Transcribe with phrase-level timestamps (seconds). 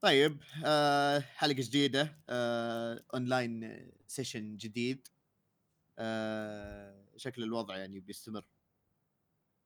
[0.00, 5.08] طيب آه حلقة جديدة آه online session جديد.
[5.98, 8.44] آه شكل الوضع يعني بيستمر.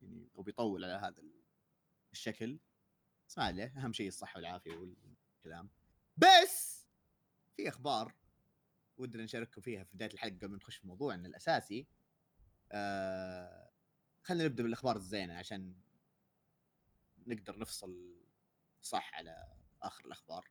[0.03, 1.23] يعني وبيطول على هذا
[2.12, 2.59] الشكل.
[3.29, 5.71] بس ما عليه أهم شيء الصحة والعافية والكلام.
[6.16, 6.87] بس
[7.57, 8.14] في أخبار
[8.99, 11.87] ودنا نشارككم فيها في بداية الحلقة قبل ما نخش في موضوعنا الأساسي.
[12.73, 13.71] آه
[14.23, 15.75] خلينا نبدأ بالأخبار الزينة عشان
[17.27, 18.17] نقدر نفصل
[18.83, 20.51] صح على آخر الأخبار.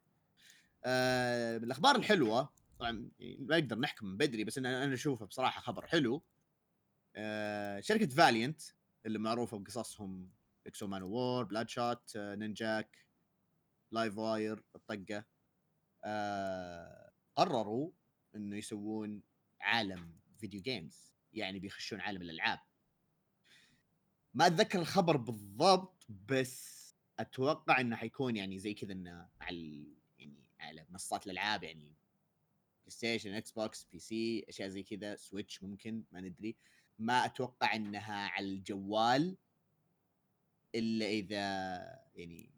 [0.85, 5.87] آه الأخبار الحلوة طبعا ما نقدر نحكم من بدري بس أنا أنا أشوفه بصراحة خبر
[5.87, 6.23] حلو.
[7.15, 8.61] آه شركة Valiant
[9.05, 10.31] اللي معروفة بقصصهم
[10.67, 13.05] X-O Manowar Bloodshot Ninjak
[13.91, 15.25] Livewire الطقة.
[16.03, 17.91] آه قرروا
[18.35, 19.23] إنه يسوون
[19.61, 22.59] عالم video games يعني بيخشون عالم الألعاب.
[24.33, 26.80] ما أتذكر الخبر بالضبط بس
[27.19, 29.87] أتوقع إنه حيكون يعني زي كذا إنه على
[30.19, 31.95] يعني على منصات الألعاب يعني
[32.81, 36.55] PlayStation Xbox PC أشياء زي كذا Switch ممكن ما ندري.
[36.99, 39.37] ما أتوقع إنها على الجوال
[40.75, 41.37] إلا إذا
[42.15, 42.51] يعني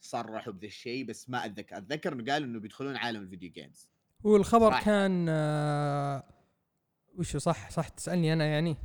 [0.00, 1.76] صرحوا بذا الشيء بس ما أتذكر.
[1.76, 3.88] أتذكر إنه قالوا إنه بيدخلون عالم ال video games
[4.26, 4.84] هو الخبر صراحة.
[4.84, 6.24] كان آه
[7.14, 8.76] وشو صح صح تسألني أنا يعني؟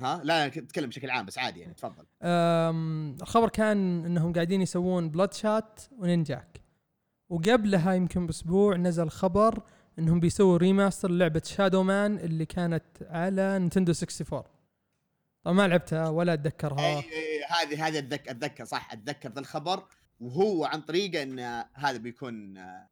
[0.00, 2.06] ها؟ لا لا أتكلم بشكل عام بس عادي يعني تفضل.
[2.22, 6.60] أم، الخبر كان إنهم قاعدين يسوون Bloodshot و Ninjak
[7.28, 9.62] وقبلها يمكن بأسبوع نزل خبر
[9.98, 14.42] إنهم بيسووا remaster لعبة Shadow Man اللي كانت على Nintendo 64
[15.42, 17.00] طبعا ما لعبتها ولا أتذكرها.
[17.00, 19.84] أي- أي- هذه هذه اتذكر أتذكر صح أتذكر ذا الخبر.
[20.20, 22.88] وهو عن طريقه إن هذا بيكون آه،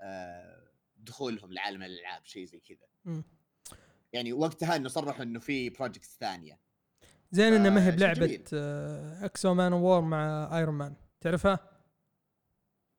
[0.00, 0.56] آه،
[0.96, 3.22] دخولهم لعالم الألعاب شيء زي كذا.
[4.16, 6.60] يعني وقتها إنه صرحوا إنه في projects ثانية.
[7.30, 8.40] زين إنه ما هي بلعبة.
[9.24, 11.58] X-O Manowar مع Iron Man تعرفها؟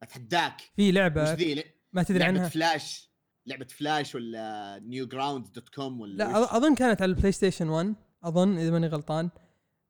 [0.03, 0.61] أتحداك.
[0.75, 3.11] في لعبة ذي؟ ما تدري لعبة عنها؟ فلاش
[3.45, 7.95] لعبة فلاش ولا Newgrounds dot com ولا لا وش؟ أظن كانت على ال PlayStation 1
[8.23, 9.29] أظن إذا ماني غلطان.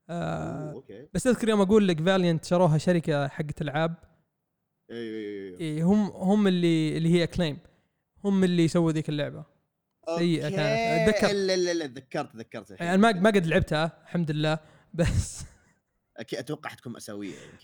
[0.09, 1.07] آه okay.
[1.13, 3.95] بس أذكر يوم أقول لك Valiant شروها شركة حقت ألعاب.
[4.91, 7.59] أيوه أيوه هم هم اللي اللي هي Acclaim
[8.23, 9.56] هم اللي يسووا ذيك اللعبة.
[10.09, 10.49] okay.
[10.49, 11.15] كانت.
[11.15, 12.87] أتذكر- لا لا لا تذكرت تذكرت الحين.
[12.87, 14.59] يعني ما ما قد لعبتها الحمد لله
[14.93, 15.43] بس
[16.17, 16.93] أكيد أتوقع حتكون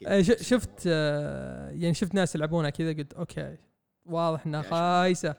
[0.07, 3.57] آه، ش- شفت آه، يعني شفت ناس يلعبونها كذا قلت okay
[4.05, 4.61] واضح إنها.
[4.61, 5.35] خايسة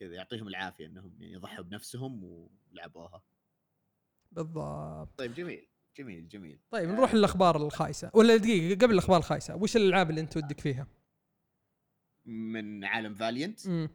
[0.00, 3.22] كذا يعطيهم العافية إنهم يعني يضحوا بنفسهم ولعبوها
[4.32, 9.76] بالضبط طيب جميل جميل جميل طيب نروح للأخبار الخايسة ولا دقيقة قبل الأخبار الخايسة وش
[9.76, 10.86] الألعاب اللي أنت ودك فيها؟
[12.24, 13.88] من عالم Valiant مم.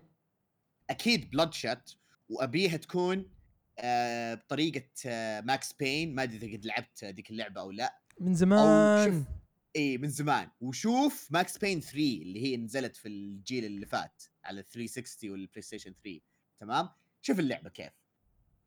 [0.89, 1.91] أكيد Bloodshot
[2.29, 3.31] وأبيها تكون
[3.79, 8.01] آه بطريقة آه Max Payne ما أدري إذا قد لعبت ذيك اللعبة أو لا.
[8.19, 9.27] من زمان شوف.
[9.75, 10.49] إي من زمان.
[10.61, 15.94] وشوف Max Payne 3 اللي هي نزلت في الجيل اللي فات على 360 وال PlayStation
[16.03, 16.19] 3
[16.59, 16.89] تمام؟
[17.21, 17.93] شوف اللعبة كيف.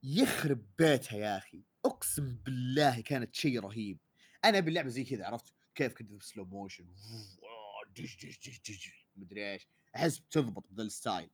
[0.02, 1.64] يخرب بيتها يا أخي.
[1.84, 3.98] أقسم بالله كانت شيء رهيب.
[4.44, 6.86] أنا باللعبه زي كذا عرفت؟ كيف كنت slow motion
[7.96, 9.68] دش دش دش دش مدري إيش.
[9.96, 11.30] أحس بتضبط بذا الستايل.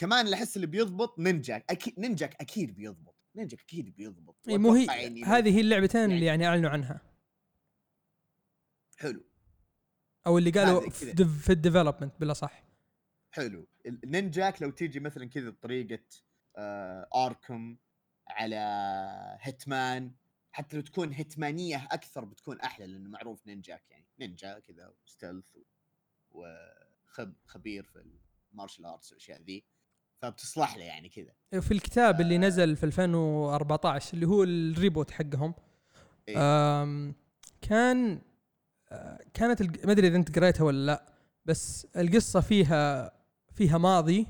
[0.00, 4.36] كمان اللي أحس اللي بيضبط Ninjak أكيد Ninjak أكيد بيضبط Ninjak أكيد بيضبط.
[4.48, 7.00] مو هي يعني هذه هي اللعبتين يعني- اللي يعني أعلنوا عنها.
[8.96, 9.24] حلو.
[10.26, 12.64] أو اللي قالوا في, ال development بلا صح.
[13.30, 13.66] حلو.
[13.86, 16.04] ال Ninjak لو تيجي مثلا كذا بطريقة
[16.56, 17.76] آه Arkham
[18.28, 18.56] على
[19.40, 20.14] Hitman
[20.52, 25.56] حتى لو تكون هيتمانيه أكثر بتكون أحلى لأنه معروف Ninjak يعني نينجا كذا stealth
[26.30, 28.04] وخبير في
[28.52, 29.64] ال martial arts والأشياء ذي.
[30.22, 32.38] فبتصلح له يعني كذا في الكتاب اللي آه.
[32.38, 35.54] نزل في 2014 اللي هو ال reboot حقهم
[36.28, 36.36] إيه.
[36.82, 37.14] آم،
[37.62, 38.20] كان
[38.92, 41.12] آه، كانت ما أدري إذا أنت قريتها ولا لا
[41.46, 43.12] بس القصة فيها
[43.52, 44.26] فيها ماضي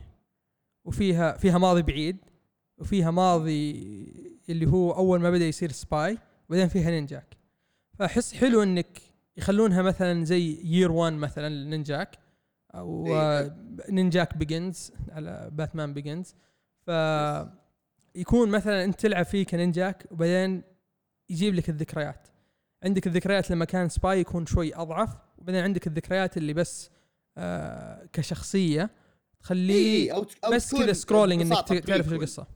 [0.84, 2.16] وفيها فيها ماضي بعيد
[2.78, 3.70] وفيها ماضي
[4.48, 6.18] اللي هو أول ما بدأ يصير spy
[6.48, 7.36] وبعدين فيها Ninjak
[7.98, 9.00] فأحس حلو إنك
[9.36, 12.18] يخلونها مثلا زي year 1 مثلا ل Ninjak
[12.74, 13.20] أو إيه.
[13.20, 13.56] آه،
[13.88, 16.34] Ninjak Begins على Batman Begins.
[16.86, 16.90] ف
[18.14, 20.62] يكون مثلا أنت تلعب فيه ك Ninjak وبعدين
[21.28, 22.28] يجيب لك الذكريات.
[22.84, 26.90] عندك الذكريات لما كان spy يكون شوي أضعف وبعدين عندك الذكريات اللي بس
[27.38, 28.90] آه كشخصية
[29.40, 32.12] تخليه إيه، أو بس كذا scrolling إنك تعرف prequel.
[32.12, 32.46] القصة.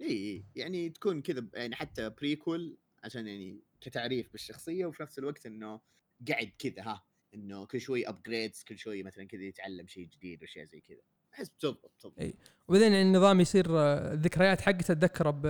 [0.00, 5.80] اي يعني تكون كذا يعني حتى prequel عشان يعني كتعريف بالشخصية وفي نفس الوقت إنه
[6.28, 7.04] قاعد كذا ها.
[7.34, 11.00] إنه كل شوي upgrades كل شوي مثلا كذا يتعلم شيء جديد وأشياء زي كذا.
[11.34, 12.34] احس بتضبط بتضبط إي.
[12.68, 15.42] وبعدين النظام يصير آه، الذكريات حقته اتذكره ب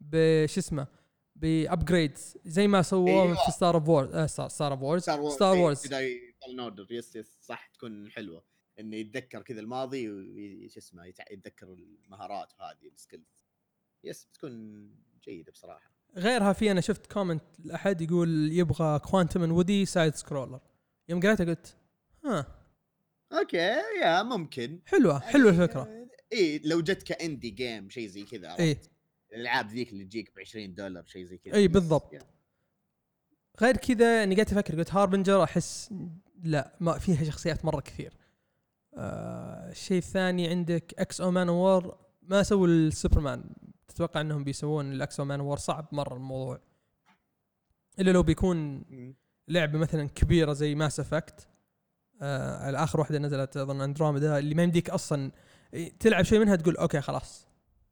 [0.00, 0.86] بش اسمه؟
[1.36, 3.34] ب upgrades زي ما سووه أيوة.
[3.46, 5.20] في ستار اوف وورز ستار اوف Wars Star
[5.56, 5.92] Wars
[6.58, 8.44] Order yes yes صح تكون حلوة.
[8.80, 13.44] إنه يتذكر كذا الماضي وش اسمه يتذكر المهارات هذه ال skills
[14.04, 14.90] yes بتكون
[15.24, 15.90] جيدة بصراحة.
[16.16, 20.60] غيرها في أنا شفت comment لأحد يقول يبغى Quantum and Woody side scroller
[21.08, 21.76] يوم قريتها قلت
[22.24, 22.46] ها.
[23.32, 24.80] okay يا ممكن.
[24.86, 26.08] حلوة حلوة الفكرة.
[26.32, 28.78] اي لو جت ك indie game شيء زي كذا؟ اي
[29.32, 31.54] الألعاب ذيك اللي تجيك ب 20 دولار شيء زي كذا.
[31.54, 32.14] اي بالضبط.
[33.60, 35.94] غير كذا إني قاعد أفكر قلت Harbinger أحس
[36.42, 38.12] لا ما فيها شخصيات مرة كثير.
[38.94, 43.44] آه الشيء الثاني عندك X-O Manowar ما سووا السوبرمان.
[43.88, 46.60] تتوقع إنهم بيسوون ال X-O Manowar صعب مرة الموضوع.
[47.98, 48.84] إلا لو بيكون.
[49.48, 51.48] لعبة مثلا كبيرة زي Mass Effect
[52.22, 55.32] آه على آخر واحدة نزلت أظن اندروميدا اللي ما يمديك أصلا
[56.00, 57.46] تلعب شوي منها تقول okay خلاص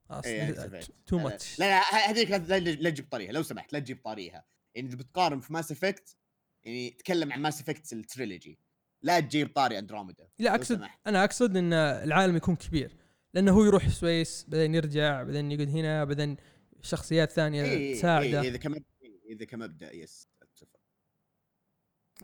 [0.08, 0.88] خلاص إيه، أكتفيت.
[1.06, 1.18] too.
[1.18, 5.40] much لا لا هذيك لا- تجيب طاريها لو سمحت لا تجيب طاريها يعني إذا بتقارن
[5.40, 6.16] في Mass Effect
[6.64, 8.58] يعني تكلم عن Mass Effect ال trilogy
[9.02, 10.82] لا تجيب طاري اندروميدا لا أقصد.
[11.06, 12.96] أنا أقصد إن العالم يكون كبير
[13.34, 16.36] لأنه هو يروح سويس بعدين يرجع بعدين يقعد هنا بعدين
[16.82, 18.84] شخصيات ثانية إيه، إيه، تساعده إيه، اذا كمبدا
[19.30, 20.28] إذا كمبدأ yes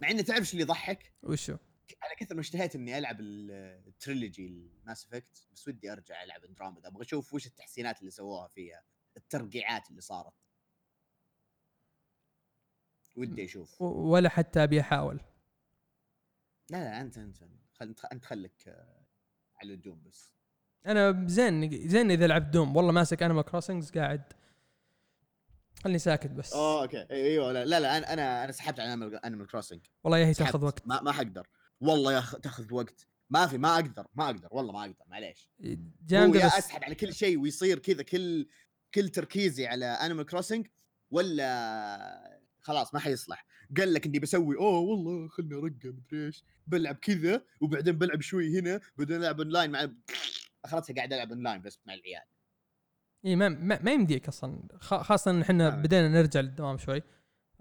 [0.03, 1.57] مع إنه تعرف اللي يضحك؟ وشو؟
[2.03, 3.51] على كثر ما اشتهيت إني ألعب ال-
[3.89, 8.11] ال trilogy ال Mass Effect بس ودي أرجع ألعب اندروميدا أبغى أشوف وش التحسينات اللي
[8.11, 8.83] سووها فيها
[9.17, 10.33] الترقيعات اللي صارت.
[13.17, 13.83] ودي أشوف.
[13.83, 15.21] ولا حتى أبي أحاول.
[16.71, 17.37] لا لا أنت أنت
[17.73, 19.05] خل أنت أنت خليك آه،
[19.57, 20.33] على ال Doom بس.
[20.87, 22.77] أنا زين زين إذا لعبت Doom.
[22.77, 24.33] والله ماسك Animal Crossings قاعد
[25.85, 26.53] خلني ساكت بس.
[26.53, 27.07] اوه okay.
[27.11, 30.65] إيوه لا لا, لا أنا أنا أنا سحبت على Animal Crossing والله يا هي تاخذ
[30.65, 30.87] وقت.
[30.87, 31.49] ما ما حقدر.
[31.81, 33.07] والله يا تاخذ وقت.
[33.31, 34.49] ما في ما أقدر ما أقدر.
[34.51, 35.51] والله ما أقدر معليش.
[36.07, 38.49] جامده يا بس أسحب على كل شيء ويصير كذا كل
[38.95, 40.67] كل تركيزي على Animal Crossing
[41.11, 43.47] ولا خلاص ما حيصلح.
[43.77, 46.45] قال لك إني بسوي أوه والله خلني ارقى مدري إيش.
[46.67, 49.89] بلعب كذا وبعدين بلعب شوي هنا بعدين ألعب اونلاين مع
[50.65, 52.23] اخرتها قاعد ألعب اونلاين بس مع العيال.
[53.25, 54.59] اي ما, ما, ما يمديك أصلا.
[54.81, 55.83] خاصة إن إحنا نعم.
[55.83, 57.03] بدينا نرجع للدوام شوي.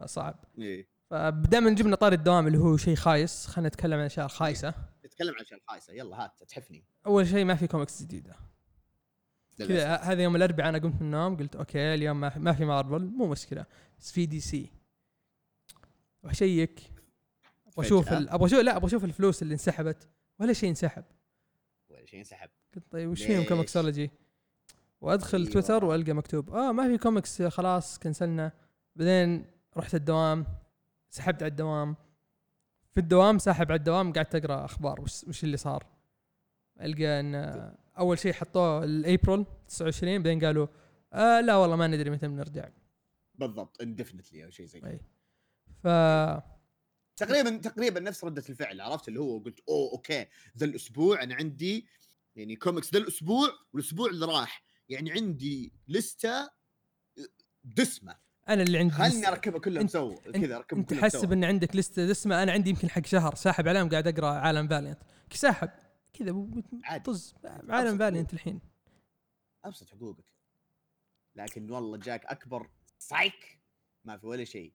[0.05, 0.45] صعب.
[0.57, 0.87] إيه.
[1.09, 3.47] فدائما جبنا طاري الدوام اللي هو شيء خايس.
[3.47, 4.73] خلينا نتكلم عن أشياء خايسة.
[5.05, 5.93] نتكلم عن أشياء خايسة.
[5.93, 6.83] يلا هات تحفني.
[7.05, 8.35] أول شيء ما في كوميكس جديدة.
[9.57, 11.37] كذا هذا يوم الأربعاء أنا قمت من النوم.
[11.37, 13.05] قلت أوكي اليوم ما في, ما في مارفل.
[13.05, 13.65] مو مشكلة.
[13.99, 14.71] بس في دي سي.
[16.23, 16.79] وأشيك.
[17.67, 18.17] أبغى أشوف فجأة.
[18.17, 20.07] ال- أبغى أشوف لا أبغى أشوف الفلوس اللي انسحبت.
[20.39, 21.03] ولا شيء انسحب.
[21.89, 22.49] ولا شيء انسحب.
[22.75, 24.11] قلت طيب وش فيهم؟ ComiXology؟
[25.01, 25.51] وأدخل أيوة.
[25.51, 28.51] تويتر وألقى مكتوب آه ما في كوميكس خلاص كنسلنا.
[28.95, 29.45] بعدين
[29.77, 30.45] رحت الدوام
[31.09, 31.95] سحبت على الدوام.
[32.93, 35.85] في الدوام ساحب على الدوام قعدت أقرأ أخبار وش, وش اللي صار.
[36.81, 37.35] ألقى إن
[37.99, 40.67] أول شيء حطوه الأبريل 29 بعدين قالوا
[41.13, 42.69] آه لا والله ما ندري متى بنرجع.
[43.35, 44.89] بالضبط indefinitely أو شيء زي كذا.
[44.89, 44.99] اي
[45.83, 45.87] ف
[47.15, 50.25] تقريبا تقريبا نفس ردة الفعل عرفت؟ اللي هو قلت oh okay
[50.57, 51.87] ذا الأسبوع أنا عندي
[52.35, 54.68] يعني كوميكس ذا الأسبوع والأسبوع اللي راح.
[54.89, 56.49] يعني عندي لستة
[57.63, 58.19] دسمة.
[58.49, 62.43] أنا اللي عندي خلني أركبها كلها مسوى كذا أركبها أنت حسب إن عندك لستة دسمة.
[62.43, 63.35] أنا عندي يمكن حق شهر.
[63.35, 64.99] ساحب عليهم قاعد أقرأ عالم فاليانت
[65.33, 65.69] ساحب.
[66.13, 66.31] كذا
[67.05, 67.35] طز.
[67.43, 68.61] عالم أبسط فاليانت الحين.
[69.65, 70.33] أبسط حقوقك.
[71.35, 72.69] لكن والله جاك أكبر
[72.99, 73.59] سايك
[74.03, 74.73] ما في ولا شيء.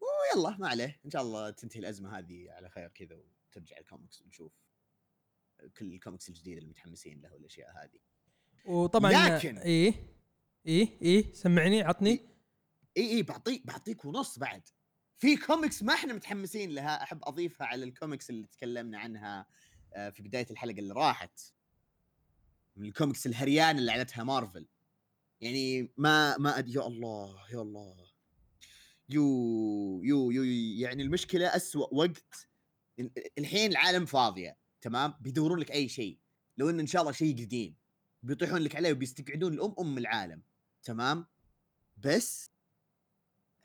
[0.00, 1.00] ويلا ما عليه.
[1.04, 4.52] إن شاء الله تنتهي الأزمة هذه على خير كذا وترجع الكوميكس ونشوف
[5.78, 7.98] كل الكوميكس الجديدة اللي متحمسين له والأشياء هذه.
[8.64, 9.94] وطبعا لكن- إيه
[10.66, 12.20] إيه إيه سمعني عطني.
[12.96, 14.62] اي اي بعطيك بعطيك ونص بعد.
[15.18, 19.46] في كوميكس ما إحنا متحمسين لها أحب أضيفها على الكوميكس اللي تكلمنا عنها
[19.94, 21.40] آه، في بداية الحلقة اللي راحت.
[22.76, 24.66] من الكوميكس الهريان اللي أعلنتها مارفل.
[25.40, 26.68] يعني ما ما أد...
[26.68, 27.96] يا الله يا الله.
[29.08, 30.44] يو يو يو
[30.80, 32.48] يعني المشكلة أسوأ وقت.
[32.98, 36.18] ال- الحين العالم فاضية تمام؟ بيدورون لك أي شيء.
[36.56, 37.74] لو انه إن شاء الله شيء قديم.
[38.24, 40.42] بيطيحون لك عليه وبيستقعدون الام أم العالم
[40.82, 41.26] تمام؟
[41.96, 42.50] بس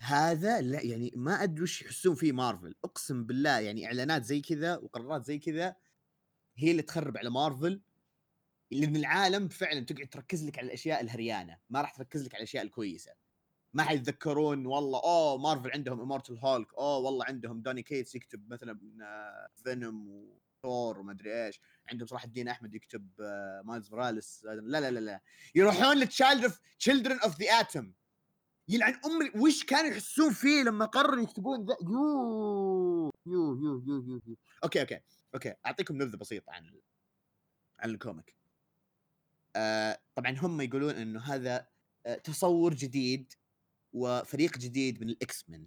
[0.01, 2.75] هذا لا يعني ما أدري وش يحسون فيه مارفل.
[2.83, 5.75] أقسم بالله يعني إعلانات زي كذا وقرارات زي كذا
[6.57, 7.81] هي اللي تخرب على مارفل
[8.71, 12.63] لأن العالم فعلا تقعد تركز لك على الأشياء الهريانة ما راح تركز لك على الأشياء
[12.63, 13.11] الكويسة.
[13.73, 18.79] ما حيتذكرون والله oh مارفل عندهم Immortal Hulk oh والله عندهم دوني كيتس يكتب مثلا
[19.55, 20.29] فينوم
[20.63, 21.59] وثور وما أدري إيش
[21.91, 25.21] عندهم صلاح الدين أحمد يكتب آه، مايلز موراليس لا لا لا لا
[25.55, 27.93] يروحون ل Child of Children of the Atom
[28.67, 34.21] يلعن أمي وش كانوا يحسون فيه لما قرروا يكتبون ذا؟ يو يو يو يو يو,
[34.27, 34.35] يو.
[34.63, 34.99] okay okay
[35.33, 36.81] okay أعطيكم نبذة بسيطة عن ال-
[37.79, 38.35] عن ال comic.
[39.55, 41.67] آه طبعا هم يقولون إنه هذا
[42.05, 43.33] آه تصور جديد
[43.93, 45.65] وفريق جديد من ال X-Men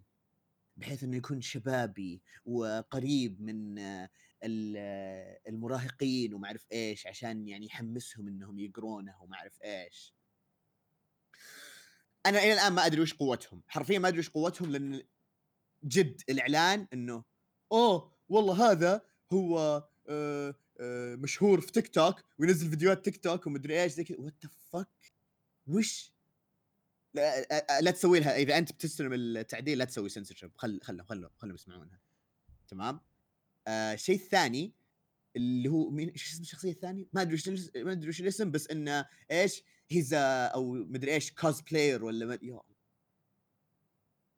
[0.77, 4.11] بحيث إنه يكون شبابي وقريب من آه،
[4.45, 10.15] المراهقين وما أعرف إيش عشان يعني يحمسهم إنهم يقرونه وما أعرف إيش.
[12.27, 13.63] أنا إلى الآن ما أدري وش قوتهم.
[13.69, 15.03] حرفيا ما أدري وش قوتهم لأن
[15.85, 17.25] جد الإعلان إنه
[17.73, 19.59] oh والله هذا هو
[20.09, 24.19] آه آه مشهور في تيك توك وينزل فيديوهات تيك توك ومدري إيش زي كذا.
[24.21, 25.15] what the fuck
[25.67, 26.13] وش؟
[27.15, 31.07] لا, آه، آه، لا تسوي لها إذا أنت بتستلم التعديل لا تسوي سنسورشيب خل خلهم
[31.07, 32.01] خلهم خلهم يسمعونها.
[32.69, 33.01] تمام؟
[33.69, 34.73] آه الشيء الثاني
[35.37, 38.71] اللي هو مين إيش اسم الشخصية الثانية؟ ما أدري الاس- ما أدري وش الاسم بس
[38.71, 42.61] إنه إيش هيز أو مدري إيش cosplayer ولا ما يا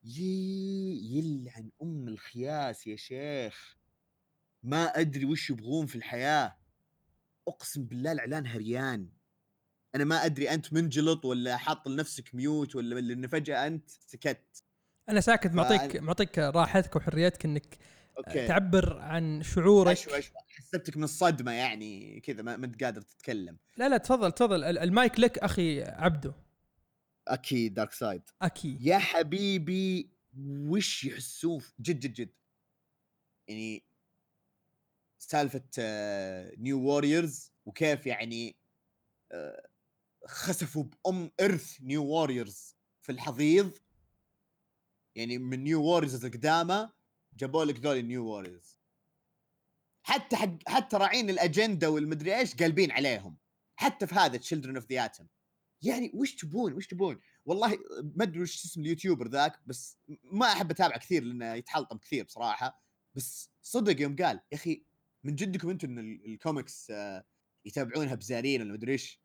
[0.05, 3.77] يي يلعن أم الخياس يا شيخ.
[4.63, 6.57] ما أدري وش يبغون في الحياة.
[7.49, 9.09] أقسم بالله الإعلان هريان.
[9.95, 14.65] أنا ما أدري أنت منجلط ولا حاط لنفسك mute ولا لأن فجأة أنت سكت.
[15.09, 17.79] أنا ساكت معطيك معطيك راحتك وحريتك إنك
[18.19, 18.49] okay.
[18.49, 19.91] تعبر عن شعورك.
[19.93, 23.57] اشوى اشوى حسبتك من الصدمة يعني كذا ما أنت قادر تتكلم.
[23.77, 24.65] لا لا تفضل تفضل.
[24.65, 26.35] ال- المايك لك أخي عبده.
[27.29, 28.83] أكيد dark side أكيد.
[28.83, 32.31] يا حبيبي وش يحسون جد جد جد.
[33.49, 33.83] يعني
[35.19, 35.63] سالفة
[36.59, 38.57] New Warriors وكيف يعني
[39.33, 39.69] آه،
[40.27, 43.71] خسفوا بأم إرث New Warriors في الحضيض.
[45.17, 46.89] يعني من New Warriors القدامى
[47.37, 48.79] جابوا لك ذول ال New Warriors
[50.03, 53.37] حتى حق حتى راعين الأجندة والمدري إيش قالبين عليهم.
[53.77, 55.27] حتى في هذا Children of the Atom
[55.83, 57.79] يعني وش تبون؟ وش تبون؟ والله
[58.17, 62.25] ما أدري وش اسم ال YouTuber ذاك بس ما أحب اتابعه كثير لأنه يتحلطم كثير
[62.25, 62.83] بصراحة.
[63.15, 64.85] بس صدق يوم قال يا أخي
[65.25, 67.25] من جدكم أنتم إن ال- الكوميكس آه،
[67.65, 69.21] يتابعونها بزارين ولا مدري إيش؟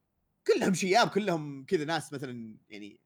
[0.48, 3.00] كلهم شياب كلهم كذا ناس مثلا يعني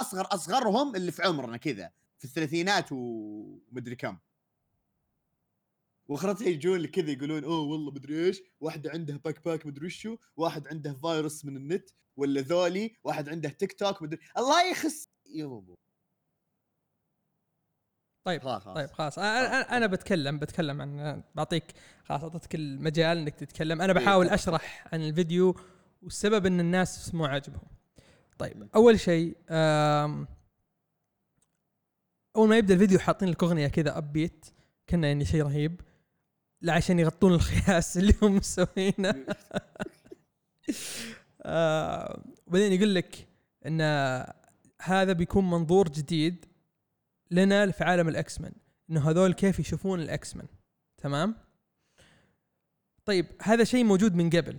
[0.00, 1.92] أصغر أصغرهم اللي في عمرنا كذا.
[2.18, 4.18] في الثلاثينات ومدري كم.
[6.08, 10.94] واخرتها يجون كذا يقولون oh والله مدري إيش واحدة عندها backpack مدري وشو واحد عنده
[10.94, 15.08] فايروس من النت ولا ذولي واحد عنده تيك توك مدري الله يخس.
[15.34, 15.74] يوبو
[18.24, 18.76] طيب خلاص خلاص.
[18.76, 19.18] طيب خلاص.
[19.18, 21.64] أنا أنا, بتكلم بتكلم عن بعطيك
[22.04, 23.82] خلاص أعطيتك المجال إنك تتكلم.
[23.82, 24.28] أنا إيه، بحاول.
[24.28, 25.56] أشرح عن الفيديو
[26.02, 27.68] والسبب إن الناس مو عاجبهم.
[28.38, 28.68] طيب.
[28.74, 29.36] أول شيء
[32.36, 34.46] أول ما يبدأ الفيديو حاطين لك اغنيه كذا upbeat
[34.88, 35.80] كنا يعني شيء رهيب.
[36.60, 39.26] لا عشان يغطون الخياس اللي هم مسوينه.
[41.42, 43.28] آه، وبعدين يقول لك
[43.66, 43.80] إن
[44.82, 46.46] هذا بيكون منظور جديد
[47.30, 48.52] لنا في عالم ال X-Men
[48.90, 50.46] انه هذول كيف يشوفون ال X-Men
[50.96, 51.34] تمام؟
[53.04, 54.58] طيب هذا شيء موجود من قبل.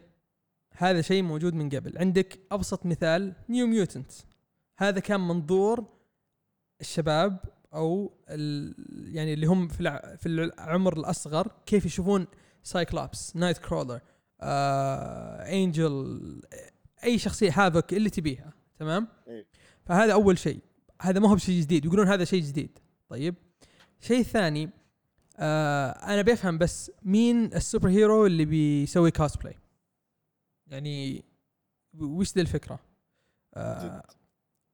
[0.72, 1.98] هذا شيء موجود من قبل.
[1.98, 4.12] عندك أبسط مثال New Mutants
[4.78, 5.86] هذا كان منظور
[6.82, 8.76] الشباب أو ال
[9.16, 12.28] يعني اللي هم في في العمر الأصغر كيف يشوفون
[12.64, 14.00] Cyclops Nightcrawler
[14.42, 16.42] آه، Angel
[17.04, 19.46] أي شخصية Havok اللي تبيها تمام؟ إيه.
[19.86, 20.60] فهذا أول شيء.
[21.02, 22.80] هذا ما هو بشيء جديد يقولون هذا شيء جديد.
[23.10, 23.36] طيب.
[24.00, 24.70] شيء ثاني
[25.38, 29.56] آه أنا بفهم بس مين ال super hero اللي بيسوي كوسبلاي
[30.68, 31.24] يعني
[32.00, 32.80] وش ذي الفكرة؟
[33.54, 34.04] آه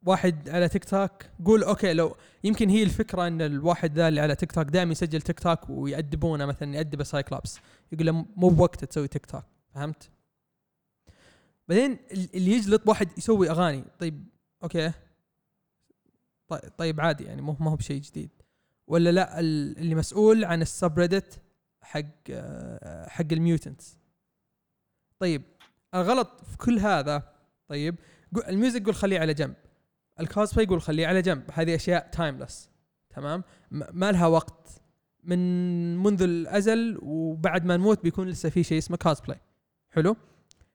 [0.05, 1.12] واحد على تيك توك
[1.46, 5.22] قول okay لو يمكن هي الفكرة إن الواحد ذا اللي على تيك توك دائما يسجل
[5.22, 7.60] تيك توك ويأدبونه مثلا يأدب Cyclops
[7.91, 9.43] يقول له مو بوقته تسوي تيك توك.
[9.75, 10.10] فهمت؟
[11.67, 13.84] بعدين ال- اللي يجلط واحد يسوي أغاني.
[14.00, 14.25] طيب
[14.63, 14.92] okay.
[16.77, 18.29] طيب, عادي يعني مو ما هو بشيء جديد.
[18.88, 21.40] ولا لا ال- اللي مسؤول عن ال subreddit
[21.81, 23.98] حق آه، حق ال mutants.
[25.20, 25.41] طيب
[25.96, 27.34] الغلط في كل هذا
[27.67, 27.96] طيب
[28.48, 29.53] ال music قول خليه على جنب.
[30.22, 31.44] الكوسبلاي يقول خليه على جنب.
[31.54, 32.70] هذه أشياء timeless
[33.10, 34.82] تمام؟ ما لها وقت.
[35.24, 39.40] من منذ الأزل وبعد ما نموت بيكون لسه في شيء اسمه كوسبلاي
[39.90, 40.16] حلو؟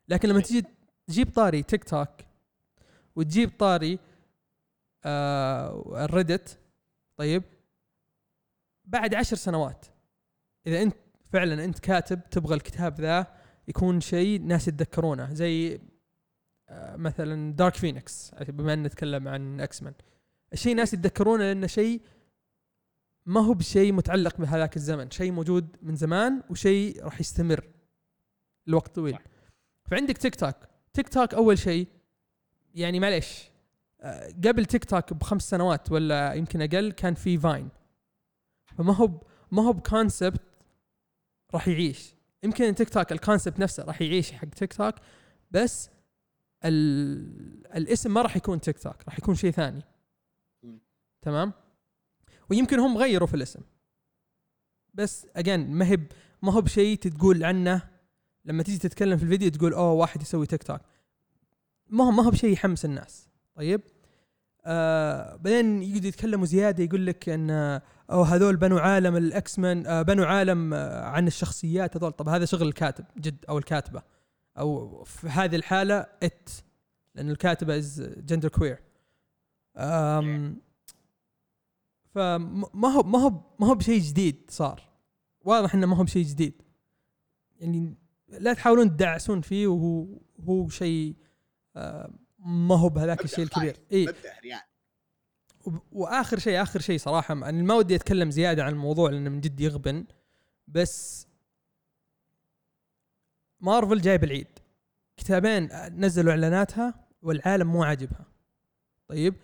[0.08, 0.64] لكن لما تجي
[1.06, 2.08] تجيب طاري تيك توك
[3.16, 3.98] وتجيب طاري
[5.04, 6.58] آه ال Reddit
[7.16, 7.42] طيب
[8.84, 9.86] بعد عشر سنوات
[10.66, 10.96] إذا أنت
[11.32, 13.26] فعلا أنت كاتب تبغى الكتاب ذا
[13.68, 15.34] يكون شيء ناس يتذكرونه.
[15.34, 15.80] زي
[16.70, 19.94] مثلا Dark Phoenix بما إن نتكلم عن X-Men
[20.52, 22.00] الشيء ناس يتذكرونه لأنه شيء
[23.26, 25.10] ما هو بشيء متعلق بهذاك الزمن.
[25.10, 27.68] شيء موجود من زمان وشيء راح يستمر
[28.66, 29.18] لوقت طويل.
[29.84, 30.54] فعندك تيك توك
[30.92, 31.88] تيك توك أول شيء
[32.74, 33.50] يعني معليش
[34.00, 37.68] آه، قبل تيك توك بخمس سنوات ولا يمكن أقل كان في Vine
[38.78, 39.20] فما هو
[39.50, 40.40] ما هو ب concept
[41.54, 42.14] راح يعيش.
[42.42, 44.94] يمكن تيك توك ال concept نفسه راح يعيش حق تيك توك
[45.50, 45.90] بس.
[46.64, 49.82] الاسم ما راح يكون تيك توك راح يكون شيء ثاني.
[51.22, 51.52] تمام؟
[52.50, 53.60] ويمكن هم غيروا في الاسم.
[54.94, 55.98] بس again ما هي
[56.42, 57.82] ما هو بشيء تقول عنه.
[58.44, 60.80] لما تيجي تتكلم في الفيديو تقول أوه واحد يسوي تيك توك.
[61.88, 63.28] ما هو ما هو بشيء يحمس الناس.
[63.54, 63.80] طيب؟
[64.64, 67.50] آه بعدين يقعدوا يتكلموا زياده يقول لك إن
[68.10, 72.12] أو هذول بنوا عالم ال X-Men آه بنوا عالم آه عن الشخصيات هذول.
[72.12, 74.02] طب هذا شغل الكاتب جد أو الكاتبة.
[74.58, 76.50] أو في هذه الحالة it
[77.14, 78.78] لأن الكاتبة is gender queer
[82.14, 84.82] فما هو ما هو ما هو بشيء جديد صار.
[85.40, 86.62] واضح إنه ما هو بشيء جديد.
[87.60, 87.94] يعني
[88.28, 90.06] لا تحاولون تدعسون فيه وهو
[90.40, 91.16] هو شيء
[92.38, 93.76] ما هو بهذاك الشيء الكبير.
[93.92, 94.06] اي
[95.92, 99.60] وآخر شيء آخر شيء صراحة أنا ما ودي أتكلم زيادة عن الموضوع لأنه من جد
[99.60, 100.06] يغبن
[100.68, 101.25] بس
[103.60, 104.46] مارفل جايب العيد
[105.16, 105.68] كتابين
[106.00, 108.26] نزلوا إعلاناتها والعالم مو عاجبها.
[109.08, 109.34] طيب؟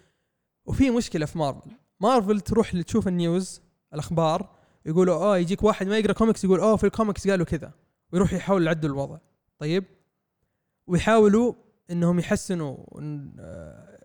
[0.64, 1.70] وفي مشكلة في مارفل.
[2.00, 3.62] مارفل تروح تشوف ال news
[3.94, 7.72] الأخبار يقولوا آه يجيك واحد ما يقرأ كوميكس يقول آه في الكوميكس قالوا كذا.
[8.12, 9.18] ويروح يحاول يعدل الوضع.
[9.58, 9.84] طيب؟
[10.86, 11.54] ويحاولوا
[11.90, 12.76] إنهم يحسنوا
[13.38, 13.98] آه،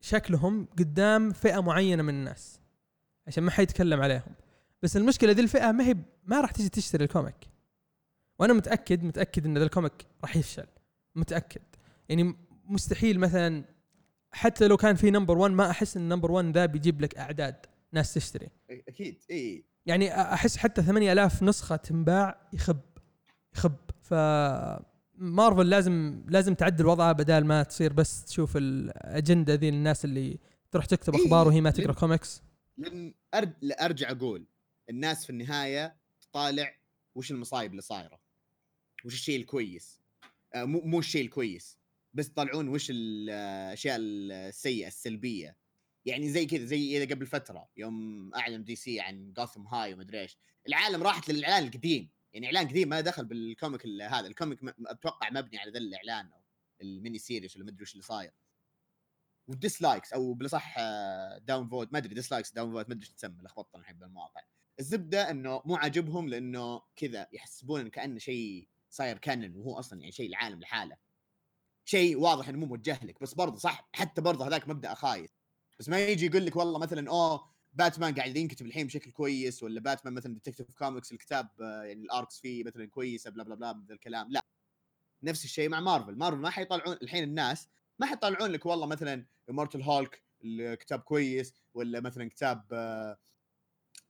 [0.00, 2.60] شكلهم قدام فئة معينة من الناس.
[3.26, 4.34] عشان ما حد يتكلم عليهم.
[4.82, 7.57] بس المشكلة ذي الفئة ما هي ما راح تجي تشتري ال comic
[8.38, 10.66] وأنا متاكد متأكد إن ذا ال comic راح يفشل.
[11.14, 11.62] متأكد.
[12.08, 13.64] يعني مستحيل مثلا
[14.32, 17.66] حتى لو كان في number 1 ما أحس إن number 1 ذا بيجيب لك أعداد
[17.92, 18.48] ناس تشتري.
[18.70, 19.22] أكيد.
[19.30, 19.64] إي.
[19.86, 22.80] يعني أحس حتى 8000 نسخة تنباع يخب
[23.54, 23.76] يخب.
[24.02, 24.14] ف
[25.14, 30.38] مارفل لازم لازم تعدل وضعها بدال ما تصير بس تشوف الأجندة ذي للناس اللي
[30.70, 32.42] تروح تكتب أخبار وهي ما تقرأ كوميكس
[32.76, 33.14] لأن.
[33.80, 34.46] ارجع أقول
[34.90, 36.74] الناس في النهاية تطالع
[37.14, 38.18] وش المصايب اللي صايرة.
[39.04, 40.00] وش الشيء الكويس.
[40.54, 41.78] آه مو مو الشيء الكويس
[42.14, 45.56] بس يطلعون وش الاشياء السيئة السلبية.
[46.04, 50.38] يعني زي كذا زي إذا قبل فترة يوم أعلن DC عن Gotham High ومدري إيش
[50.66, 52.10] الاعلام راحت للإعلان القديم.
[52.32, 55.78] يعني إعلان قديم ما دخل بال comic ال- هذا ال comic أتوقع مبني على ذا
[55.78, 56.42] الإعلان أو
[56.82, 58.32] ال mini series ولا مدري وش اللي صاير.
[59.48, 60.76] وال dislikes أو بالأصح
[61.38, 64.40] down vote ما أدري dislikes down vote ما أدري إيش تسمى لخبطت الحين بالمواقع.
[64.80, 70.12] الزبدة إنه مو عاجبهم لإنه كذا يحسبون انه كأنه شيء صاير canon وهو أصلا يعني
[70.12, 70.96] شيء العالم لحاله.
[71.84, 75.30] شيء واضح إنه مو موجه لك بس برضه صح حتى برضه هذاك مبدأ خايس.
[75.78, 79.80] بس ما يجي يقول لك والله مثلا أوه باتمان قاعد ينكتب الحين بشكل كويس ولا
[79.80, 83.72] باتمان مثلا Detective Comics الكتاب آه، يعني ال arcs فيه مثلا كويسة بلا بلا بلا
[83.72, 84.30] من الكلام.
[84.30, 84.44] لا.
[85.22, 89.82] نفس الشيء مع مارفل مارفل ما حيطلعون الحين الناس ما حيطلعون لك والله مثلا Immortal
[89.82, 92.64] Hulk الكتاب كويس ولا مثلا كتاب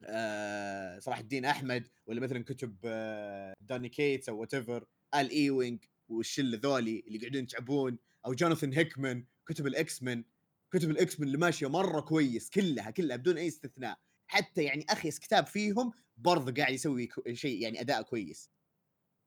[0.05, 6.59] آه، صلاح الدين أحمد ولا مثلا كتب آه، Donny Cates أو whatever Al Ewing والشلة
[6.63, 10.25] ذولي اللي قاعدين يتعبون أو Jonathan Hickman كتب ال X-Men
[10.73, 13.99] كتب ال X-Men اللي ماشية مرة كويس كلها كلها بدون أي استثناء.
[14.27, 18.51] حتى يعني اخيس كتاب فيهم برضه قاعد يسوي شيء يعني أداء كويس.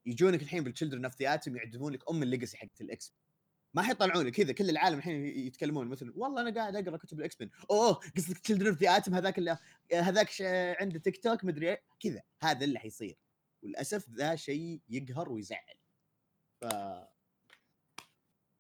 [0.06, 3.14] يجونك الحين بال Children of the Atom يعدمون لك أم ال legacy حقت ال X
[3.74, 7.50] ما حيطلعون كذا كل العالم الحين يتكلمون مثلا والله أنا قاعد أقرأ كتب ال X-Men
[7.72, 9.58] أوه قصدك Children of the Atom هذاك اللي
[9.94, 10.42] هذاك ش-
[10.82, 11.78] عنده تيك توك مدري.
[12.00, 13.18] كذا هذا اللي حيصير
[13.64, 15.76] وللأسف ذا شيء يقهر ويزعل
[16.62, 16.66] ف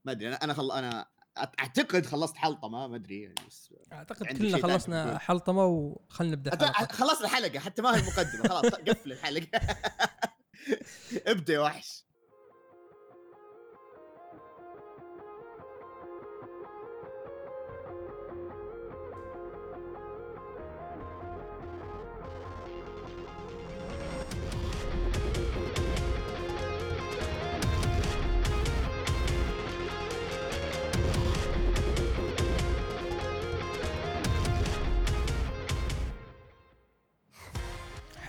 [0.05, 0.71] ما أدري أنا أنا خل...
[0.71, 5.17] أنا أعتقد خلصت حلطمه ما أدري يعني بس أعتقد كلنا خلصنا.
[5.17, 9.49] حلطمه وخلنا نبدأ أت- خلصنا الحلقة حتى ما هي مقدمة خلاص قفل الحلقة
[11.27, 12.05] ابدأ يا وحش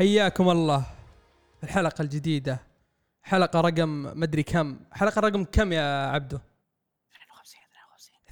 [0.02, 0.80] حياكم الله.
[1.58, 2.60] في الحلقة الجديدة.
[3.22, 3.88] حلقة رقم
[4.20, 4.80] مدري كم.
[4.92, 6.38] حلقة رقم كم يا عبدو؟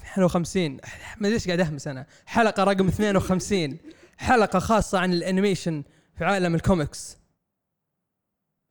[0.02, 0.80] 52 ما
[1.20, 2.06] أدري إيش قاعد أهمس أنا.
[2.26, 3.78] حلقة رقم 52
[4.18, 5.84] حلقة خاصة عن ال animation
[6.18, 7.18] في عالم الكوميكس.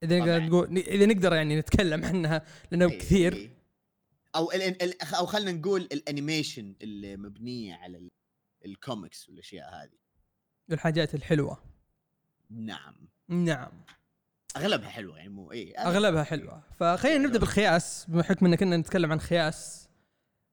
[0.04, 0.40] إذا نقدر.
[0.44, 3.34] نقول إذا نقدر يعني نتكلم عنها لأنه إيه، كثير.
[3.34, 3.50] إيه.
[4.36, 8.12] أو ال ال ال أو خلينا نقول ال animation اللي مبنية على ال-
[8.66, 10.00] الكوميكس والأشياء هذه.
[10.72, 11.69] الحاجات الحلوة.
[12.50, 13.10] نعم.
[13.28, 13.72] نعم.
[14.58, 16.64] أغلبها حلوة يعني مو اي أغلبها حلوة.
[16.80, 19.90] فخلينا نبدأ بالخياس بحكم ان كنا نتكلم عن خياس.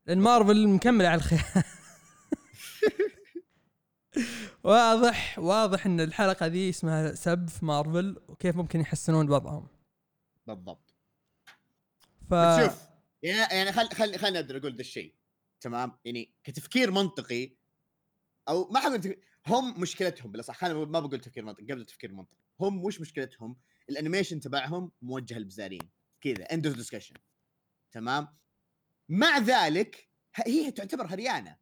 [0.07, 1.65] لأن مارفل مكملة على الخياس.
[4.65, 9.69] واضح واضح إن الحلقة ذي اسمها سب في مارفل وكيف ممكن يحسنون وضعهم.
[10.47, 10.95] بالضبط.
[12.31, 12.87] ف شوف
[13.23, 15.15] يعني يعني خل خل خليني ابدا أقول ذا الشيء.
[15.61, 17.51] تمام؟ يعني كتفكير منطقي
[18.49, 19.17] أو ما حقول
[19.49, 22.37] هم مشكلتهم بالأصح خلينا ما بقول تفكير منطقي قبل تفكير المنطقي.
[22.61, 23.57] هم وش مشكلتهم؟
[23.91, 25.91] ال animation تبعهم موجه للبزارين.
[26.21, 27.15] كذا end of discussion
[27.93, 28.29] تمام؟
[29.09, 31.59] مع ذلك هي تعتبر هريانة.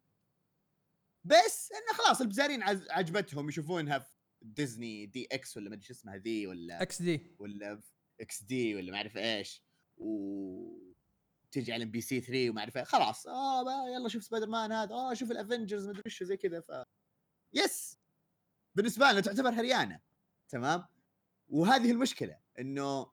[1.23, 6.17] بس إنه خلاص البزارين عجبتهم يشوفونها في ديزني دي إكس ولا ما أدري شو اسمها
[6.17, 7.35] ذي ولا إكس دي.
[7.39, 7.81] ولا
[8.21, 9.65] إكس دي ولا ما أعرف إيش.
[9.97, 10.85] و
[11.51, 12.83] تجي على إم بي سي 3 وما أعرف إيه.
[12.83, 16.59] خلاص آه يلا شوف سبايدر مان هذا آه شوف الافنجرز ما ادري شو زي كذا
[16.61, 16.71] ف
[17.55, 17.97] yes.
[18.75, 19.99] بالنسبة لنا تعتبر هريانة
[20.49, 20.85] تمام؟
[21.47, 23.03] وهذه المشكلة إنه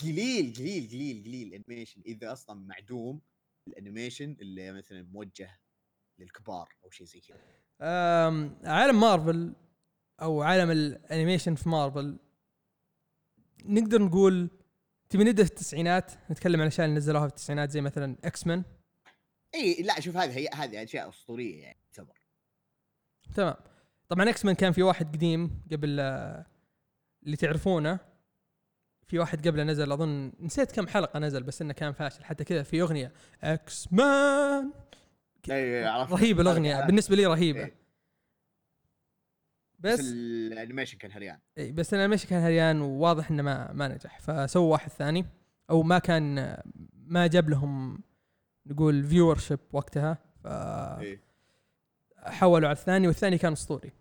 [0.00, 3.20] قليل قليل قليل قليل ال animation إذا أصلا معدوم
[3.68, 5.60] ال animation اللي مثلا موجه
[6.18, 7.38] للكبار أو شيء زي كذا.
[8.64, 9.54] عالم مارفل
[10.22, 12.18] أو عالم ال animation في مارفل
[13.64, 14.50] نقدر نقول
[15.08, 18.64] تبي نبدا في التسعينات نتكلم عن الاشياء اللي نزلوها في التسعينات زي مثلا إكس مان
[19.54, 22.21] إي لا شوف هذه هي هذه أشياء أسطورية يعني تعتبر
[23.34, 23.54] تمام.
[24.08, 26.46] طبعا إكس مان كان في واحد قديم قبل آه،
[27.22, 27.98] اللي تعرفونه.
[29.06, 32.24] في واحد قبله نزل أظن نسيت كم حلقة نزل بس إنه كان فاشل.
[32.24, 34.72] حتى كذا في أغنية إكس مان
[35.48, 36.86] رهيبة الأغنية.
[36.86, 37.60] بالنسبة لي رهيبة.
[37.60, 37.82] إيه.
[39.78, 41.38] بس, ال animation كان هريان.
[41.58, 44.20] اي بس ال animation كان هريان وواضح إنه ما ما نجح.
[44.20, 45.26] فسووا واحد ثاني.
[45.70, 46.56] أو ما كان
[46.94, 48.02] ما جاب لهم
[48.66, 50.18] نقول viewership وقتها.
[50.42, 51.31] ف إيه.
[52.24, 53.92] حولوا على الثاني والثاني كان أسطوري.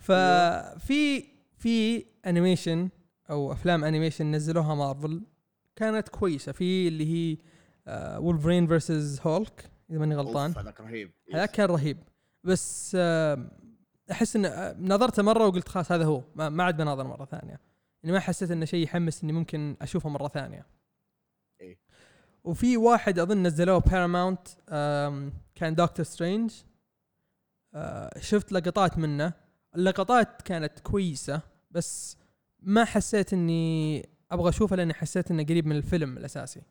[0.00, 1.24] ففي
[1.58, 2.88] في animation
[3.30, 5.22] أو أفلام animation نزلوها مارفل
[5.76, 6.52] كانت كويسة.
[6.52, 7.36] في اللي هي
[8.18, 10.54] وولفرين versus هولك إذا ماني غلطان.
[10.56, 11.12] هذاك رهيب.
[11.34, 11.98] هذاك كان رهيب.
[12.44, 12.96] بس
[14.10, 16.22] أحس إن آه، نظرته مرة وقلت خلاص هذا هو.
[16.34, 17.60] ما عاد بناظر مرة ثانية.
[18.02, 20.66] يعني ما حسيت إنه شيء يحمس إني ممكن أشوفه مرة ثانية.
[21.60, 21.78] إيه.
[22.44, 24.48] وفي واحد أظن نزلوه باراماونت
[25.54, 26.54] كان دكتور سترينج
[28.20, 29.32] شفت لقطات منه.
[29.74, 32.16] اللقطات كانت كويسة بس
[32.58, 36.62] ما حسيت إني أبغى أشوفه لأني حسيت إنه قريب من الفيلم الأساسي.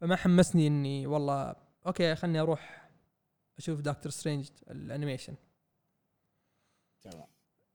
[0.00, 2.90] فما حمسني إني والله okay خلني أروح
[3.58, 5.34] أشوف دكتور سترينج ال animation.
[7.02, 7.26] تمام.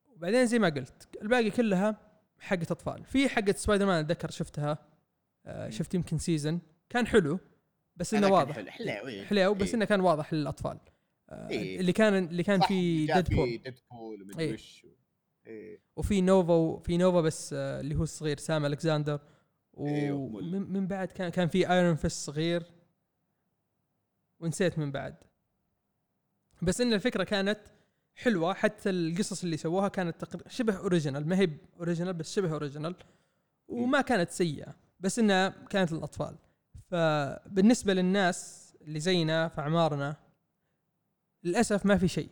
[0.08, 2.13] وبعدين زي ما قلت الباقي كلها
[2.44, 4.78] حقت اطفال في حقت سبايدر مان اتذكر شفتها
[5.46, 7.40] آه، شفت يمكن season كان حلو
[7.96, 9.26] بس إنه واضح حلو حلو إيه.
[9.26, 9.76] حلو بس إيه.
[9.76, 10.80] إنه كان واضح لللاطفال
[11.30, 11.80] آه، إيه.
[11.80, 14.58] اللي كان اللي كان في ديدبول ديدبول ومدري
[15.48, 15.80] إيه.
[15.96, 19.20] وفي نوفا وفي نوفا بس آه، اللي هو الصغير سام الكساندر.
[19.74, 22.64] ومن من بعد كان كان في ايرون فيست صغير
[24.40, 25.16] ونسيت من بعد
[26.62, 27.60] بس إن الفكرة كانت
[28.16, 28.54] حلوة.
[28.54, 31.50] حتى القصص اللي سووها كانت تقر- شبه original ما هي
[31.80, 32.96] original بس شبه original
[33.68, 34.76] وما كانت سيئة.
[35.00, 36.36] بس إنها كانت للأطفال.
[36.88, 40.16] فبالنسبة للناس اللي زينا في أعمارنا
[41.44, 42.30] للأسف ما في شيء.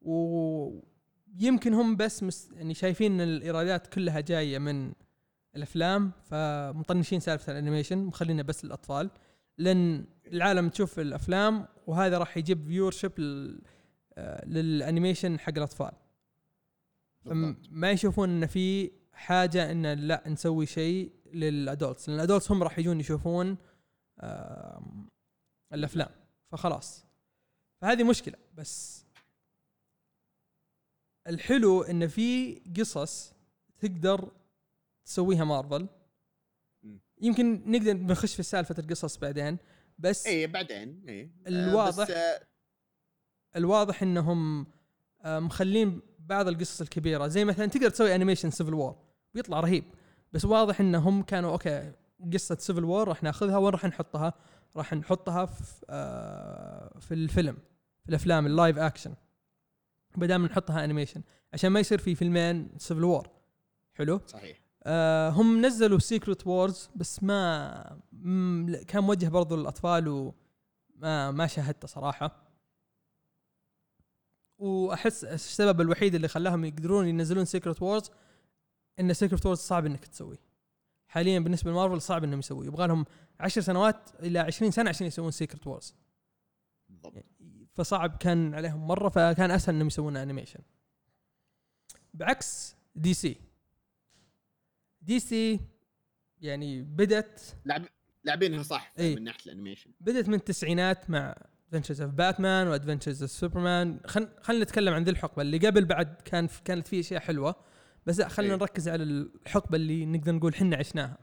[0.00, 4.92] ويمكن هم بس مس يعني شايفين إن الإيرادات كلها جاية من
[5.56, 9.10] الأفلام فمطنشين سالفة ال animation مخلينا بس للأطفال.
[9.58, 13.12] لأن العالم تشوف الأفلام وهذا راح يجيب viewership
[14.46, 15.92] لل animation حق الأطفال.
[17.70, 22.62] ما يشوفون إن في حاجة إن لا نسوي شيء لل adults لأن ال adults هم
[22.62, 23.56] راح يجون يشوفون
[25.72, 26.10] الأفلام.
[26.50, 27.04] فخلاص.
[27.80, 28.36] فهذه مشكلة.
[28.54, 29.04] بس
[31.26, 33.32] الحلو إن في قصص
[33.80, 34.32] تقدر
[35.04, 35.88] تسويها مارفل.
[37.20, 39.58] يمكن نقدر نخش في سالفة القصص بعدين
[39.98, 41.30] بس إيه بعدين إيه.
[41.46, 42.40] آه، الواضح- بس آه،
[43.58, 44.66] الواضح إنهم
[45.22, 47.26] آه، مخلين بعض القصص الكبيرة.
[47.26, 48.96] زي مثلا تقدر تسوي animation Civil War
[49.34, 49.84] بيطلع رهيب.
[50.32, 51.92] بس واضح إنهم كانوا okay
[52.32, 54.32] قصة Civil War راح ناخذها وين راح نحطها؟
[54.76, 57.56] راح نحطها في آه، في الفيلم
[58.02, 59.14] في الأفلام ال live action
[60.16, 61.22] بدل ما نحطها animation
[61.52, 63.28] عشان ما يصير في فيلمين Civil War
[63.94, 64.60] حلو؟ صحيح.
[64.82, 68.00] آه هم نزلوا Secret Wars بس ما
[68.88, 72.47] كان موجه برضو للاطفال وما ما شاهدته صراحة.
[74.58, 78.10] وأحس السبب الوحيد اللي خلاهم يقدرون ينزلون Secret Wars
[79.00, 80.38] إن Secret Wars صعب إنك تسويه
[81.08, 83.04] حاليا بالنسبة لمارفل صعب إنهم يسويه يبغى لهم
[83.40, 85.94] 10 سنوات إلى 20 سنة عشان يسوون Secret Wars
[86.88, 87.24] بالضبط.
[87.74, 90.60] فصعب كان عليهم مرة فكان أسهل إنهم يسوون animation
[92.14, 93.36] بعكس دي سي
[95.02, 95.60] DC
[96.40, 97.84] يعني بدت لعب
[98.24, 99.16] لاعبينها صح إيه.
[99.16, 101.36] من ناحية ال animation بدت من التسعينات مع
[101.68, 105.42] Adventures of Batman و Adventures of Superman خل خلينا نتكلم عن ذي الحقبة.
[105.42, 107.64] اللي قبل بعد كان في كانت فيه أشياء حلوة.
[108.06, 108.60] بس لا خلينا إيه.
[108.60, 111.18] نركز على الحقبة اللي نقدر نقول حنا عشناها.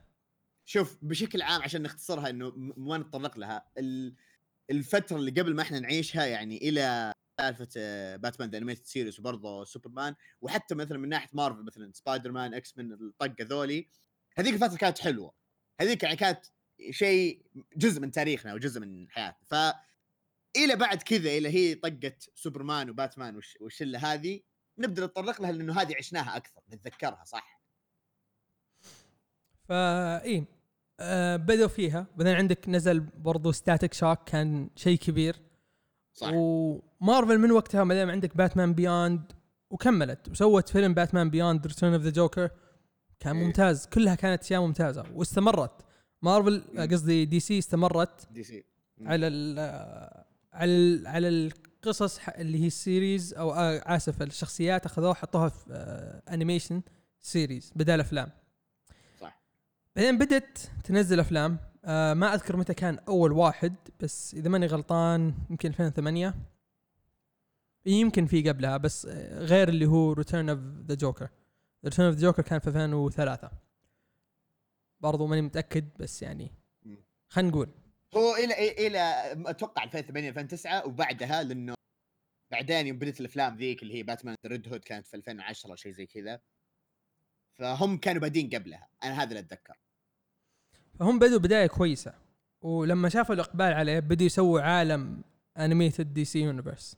[0.66, 4.16] شوف بشكل عام عشان نختصرها إنه ما نتطرق لها ال-
[4.70, 7.68] الفترة اللي قبل ما إحنا نعيشها يعني إلى سالفة
[8.16, 13.36] Batman The Animated Series وبرضه سوبرمان وحتى مثلا من ناحية مارفل مثلا Spider-Man X-Men الطقة
[13.42, 13.88] ذولي
[14.38, 15.34] هذيك الفترة كانت حلوة.
[15.82, 16.40] هذيك يعني كانت
[16.92, 17.46] شيء
[17.78, 19.46] جزء من تاريخنا وجزء من حياتنا.
[19.46, 19.76] ف
[20.56, 24.40] إلى بعد كذا إلى هي طقه سوبرمان وباتمان والش- والشله هذه
[24.80, 27.62] نبدأ نتطرق لها لأنه هذه عشناها أكثر نتذكرها صح؟
[29.70, 30.46] فا إيه
[31.00, 32.08] آه بدوا فيها.
[32.18, 35.36] بعدين عندك نزل برضو Static Shock كان شيء كبير.
[36.14, 36.30] صح.
[36.34, 39.32] ومارفل من وقتها ما دام عندك Batman Beyond
[39.70, 42.50] وكملت وسوت فيلم Batman Beyond Return of the Joker
[43.20, 43.46] كان إيه.
[43.46, 43.86] ممتاز.
[43.88, 45.86] كلها كانت أشياء ممتازة واستمرت.
[46.22, 46.64] مارفل.
[46.78, 48.64] آه، قصدي DC استمرت DC.
[49.02, 49.60] على ال
[50.56, 56.34] على على القصص اللي هي ال series أو آه، آسف الشخصيات أخذوها حطوها في آه،
[56.34, 56.82] animation
[57.20, 58.30] series بدال أفلام.
[59.22, 59.42] صح.
[59.96, 61.58] بعدين بدت تنزل أفلام.
[61.86, 66.36] آه ما أذكر متى كان أول واحد بس إذا ماني غلطان يمكن 2008
[67.86, 71.30] يمكن في قبلها بس آه، غير اللي هو Return of the Joker
[71.86, 73.52] Return of the Joker كان في 2003
[75.02, 76.52] برضو ماني متأكد بس يعني.
[77.30, 77.70] خلينا نقول.
[78.18, 81.76] هو إلى إلى أتوقع 2008 2009 وبعدها لأنه
[82.52, 85.92] بعدين يوم بدت الأفلام ذيك اللي هي Batman Red Hood كانت في 2010 أو شيء
[85.92, 86.40] زي كذا.
[87.54, 88.90] فهم كانوا بادين قبلها.
[89.04, 89.78] أنا هذا اللي أتذكر.
[91.00, 92.14] فهم بدوا بداية كويسة.
[92.62, 95.24] ولما شافوا الإقبال عليه بدوا يسووا عالم
[95.58, 96.98] animated DC universe.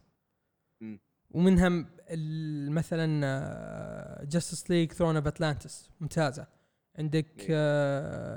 [1.31, 1.69] ومنها
[2.69, 6.47] مثلا Justice League Throne of Atlantis ممتازة.
[6.99, 7.41] عندك.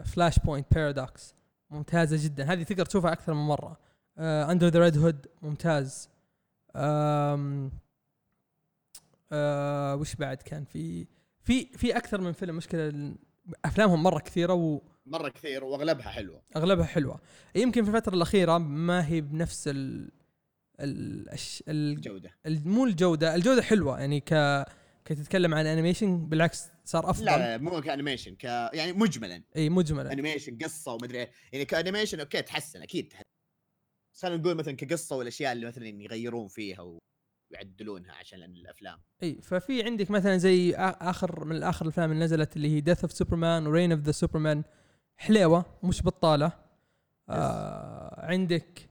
[0.07, 1.35] Flashpoint Paradox
[1.71, 2.45] ممتازة جدا.
[2.53, 3.77] هذه تقدر تشوفها أكثر من مرة.
[4.19, 6.09] Under the Red Hood ممتاز.
[6.77, 7.71] آم،
[9.33, 11.07] آه، وش بعد كان في؟
[11.41, 12.57] في في أكثر من فيلم.
[12.57, 13.15] مشكلة
[13.65, 16.43] أفلامهم مرة كثيرة و مرة كثير وأغلبها حلوة.
[16.57, 17.21] أغلبها حلوة.
[17.55, 20.11] يمكن في الفترة الأخيرة ما هي بنفس ال
[20.81, 22.01] ال, الش- ال...
[22.01, 22.69] جوده ال...
[22.69, 24.01] مو الجودة الجودة حلوة.
[24.01, 24.65] يعني ك
[25.05, 29.43] كتتكلم عن animation بالعكس صار أفضل؟ لا, مو ك animation ك يعني مجملا.
[29.57, 30.13] إي مجملا.
[30.13, 31.31] animation قصة ومدري إيه.
[31.53, 33.25] يعني ك animation okay تحسن أكيد تحسن.
[34.15, 36.99] بس خلينا نقول مثلا كقصة والأشياء اللي مثلا يغيرون فيها
[37.53, 39.01] ويعدلونها عشان الأفلام.
[39.23, 43.13] إي ففي عندك مثلا زي آخر من اخر الأفلام اللي نزلت اللي هي Death of
[43.13, 44.63] Superman و Reign of the Superman
[45.17, 46.53] حليوة مش بطالة.
[47.29, 48.89] آه عندك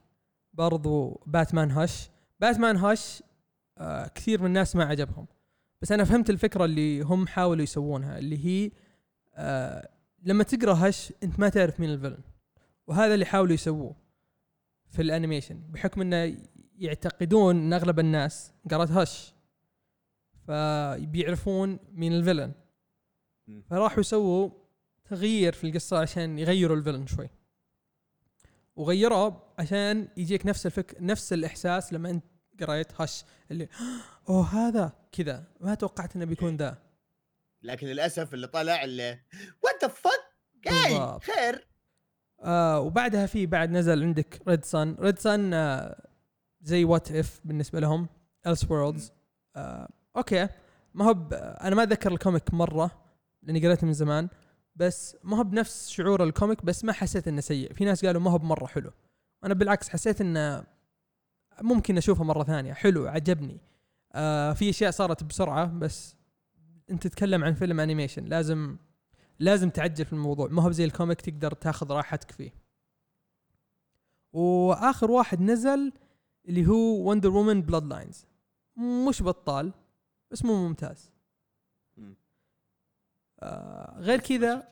[0.53, 3.23] برضو Batman Hush Batman Hush
[3.77, 5.27] آه كثير من الناس ما عجبهم.
[5.81, 8.71] بس أنا فهمت الفكرة اللي هم حاولوا يسوونها اللي هي
[9.35, 9.89] آه
[10.23, 12.23] لما تقرأ Hush أنت ما تعرف مين ال villain.
[12.87, 13.95] وهذا اللي حاولوا يسووه
[14.89, 16.37] في ال animation بحكم إنه
[16.77, 19.33] يعتقدون إن أغلب الناس قرأت Hush
[20.47, 22.53] فبيعرفون مين ال villain.
[23.69, 24.49] فراحوا يسووا
[25.05, 27.29] تغيير في القصة عشان يغيروا ال villain شوي.
[28.75, 32.23] وغيروه عشان يجيك نفس الفك نفس الإحساس لما أنت
[32.63, 33.69] قريت Hush اللي
[34.29, 35.43] أوه هذا كذا.
[35.59, 36.77] ما توقعت إنه بيكون ذا.
[37.61, 39.19] لكن للأسف اللي طلع اللي
[39.63, 40.29] what the fuck.
[41.23, 41.67] خير.
[42.41, 46.05] آه وبعدها في بعد نزل عندك Red Son Red Son آه
[46.61, 48.07] زي what if بالنسبة لهم
[48.47, 49.11] Elseworlds
[49.55, 50.47] آه okay.
[50.93, 52.91] ما هو أنا ما أتذكر ال comic مرة
[53.43, 54.29] لأني قريته من زمان
[54.75, 57.73] بس ما هو بنفس شعور ال comic بس ما حسيت إنه سيء.
[57.73, 58.91] في ناس قالوا ما هو بمرة حلو.
[59.43, 60.63] أنا بالعكس حسيت إنه
[61.61, 62.73] ممكن اشوفه مرة ثانية.
[62.73, 63.61] حلو عجبني.
[64.13, 66.15] آه في أشياء صارت بسرعة بس
[66.89, 68.77] أنت تتكلم عن فيلم animation لازم
[69.39, 70.47] لازم تعجل في الموضوع.
[70.47, 72.51] ما هو زي ال comic تقدر تاخذ راحتك فيه.
[74.33, 75.93] وآخر واحد نزل
[76.47, 78.25] اللي هو Wonder Woman Bloodlines
[79.07, 79.73] مش بطال
[80.31, 81.11] بس مو ممتاز.
[81.97, 82.15] مم.
[83.39, 84.69] آه غير كذا.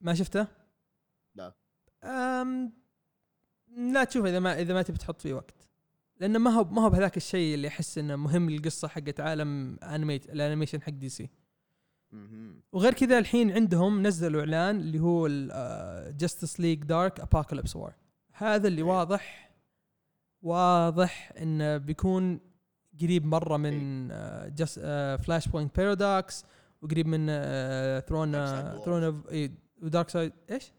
[0.00, 0.46] ما شفته؟
[1.34, 1.54] لا.
[2.04, 2.72] أم
[3.68, 5.69] لا تشوف إذا ما إذا ما تبي تحط فيه وقت.
[6.20, 10.30] لأنه ما هو ما هو بهذاك الشيء اللي احس إنه مهم للقصة حقت عالم animate
[10.30, 11.28] ال animation حق DC.
[12.72, 15.28] وغير كذا الحين عندهم نزلوا إعلان اللي هو
[16.10, 17.94] Justice League Dark Apokolips War
[18.32, 19.50] هذا اللي واضح
[20.42, 22.40] واضح إنه بيكون
[23.00, 24.08] قريب مرة من
[24.54, 24.80] Just
[25.24, 26.44] Flashpoint Paradox
[26.82, 27.26] وقريب من
[28.00, 28.32] Throne
[28.84, 29.22] Throne
[29.82, 30.72] و Darkseid إيش؟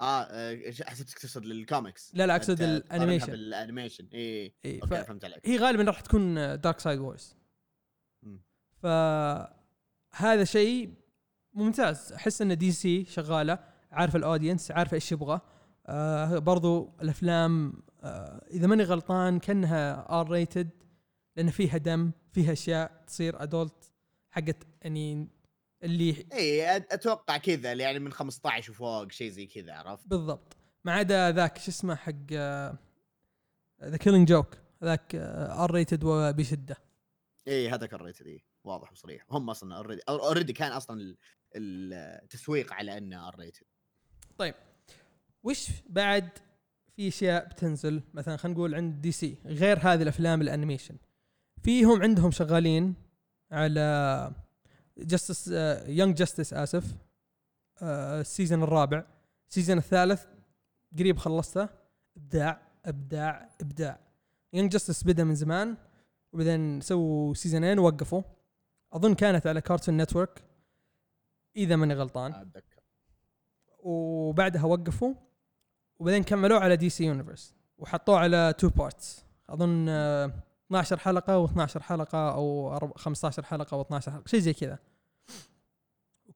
[0.00, 4.18] آه آه، حسيتك تقصد الكوميكس لا لا أقصد ال animation بال animation اي
[4.64, 5.48] إيه okay ف- فهمت عليك.
[5.48, 7.36] هي غالبا راح تكون Darkseid Wars.
[8.82, 10.94] فهذا شيء
[11.54, 12.12] ممتاز.
[12.12, 13.58] أحس إن DC شغالة
[13.92, 15.40] عارفه ال audience عارفه إيش يبغى.
[15.86, 20.70] آه برضو الأفلام آه إذا ماني غلطان كأنها R rated
[21.36, 23.92] لأن فيها دم فيها أشياء تصير adult
[24.30, 25.28] حقت يعني
[25.82, 30.56] اللي اي أتوقع كذا يعني من 15 وفوق شيء زي كذا عرفت؟ بالضبط.
[30.84, 32.32] ما عدا ذاك شو اسمه حق
[33.84, 36.76] The Killing Joke ذاك R rated وبشده
[37.48, 39.26] اي هذا كريدي واضح وصريح.
[39.30, 41.16] هم أصلا already already كان أصلا ال-
[42.22, 43.66] التسويق على إنه R rated
[45.42, 46.28] وش بعد
[46.96, 50.96] في أشياء بتنزل؟ مثلا خلينا نقول عند DC غير هذه الأفلام ال animation.
[51.62, 52.94] فيهم عندهم شغالين
[53.52, 54.32] على
[55.00, 55.48] Justice
[55.86, 56.84] Young Justice اسف
[57.82, 59.04] ال season الرابع.
[59.48, 60.24] ال season الثالث
[60.98, 61.68] قريب خلصته.
[62.16, 64.00] إبداع إبداع إبداع.
[64.52, 65.76] Young Justice بدأ من زمان
[66.32, 68.22] وبعدين سووا seasonين ووقفوا.
[68.92, 70.44] أظن كانت على Cartoon Network
[71.56, 72.32] إذا ماني غلطان.
[72.34, 72.80] أتذكر.
[73.78, 75.14] وبعدها وقفوا
[75.98, 80.32] وبعدين كملوه على DC Universe وحطوه على two parts أظن آه،
[80.66, 84.78] 12 حلقة و12 حلقة أو أرب- 15 حلقة و12 حلقة شيء زي كذا.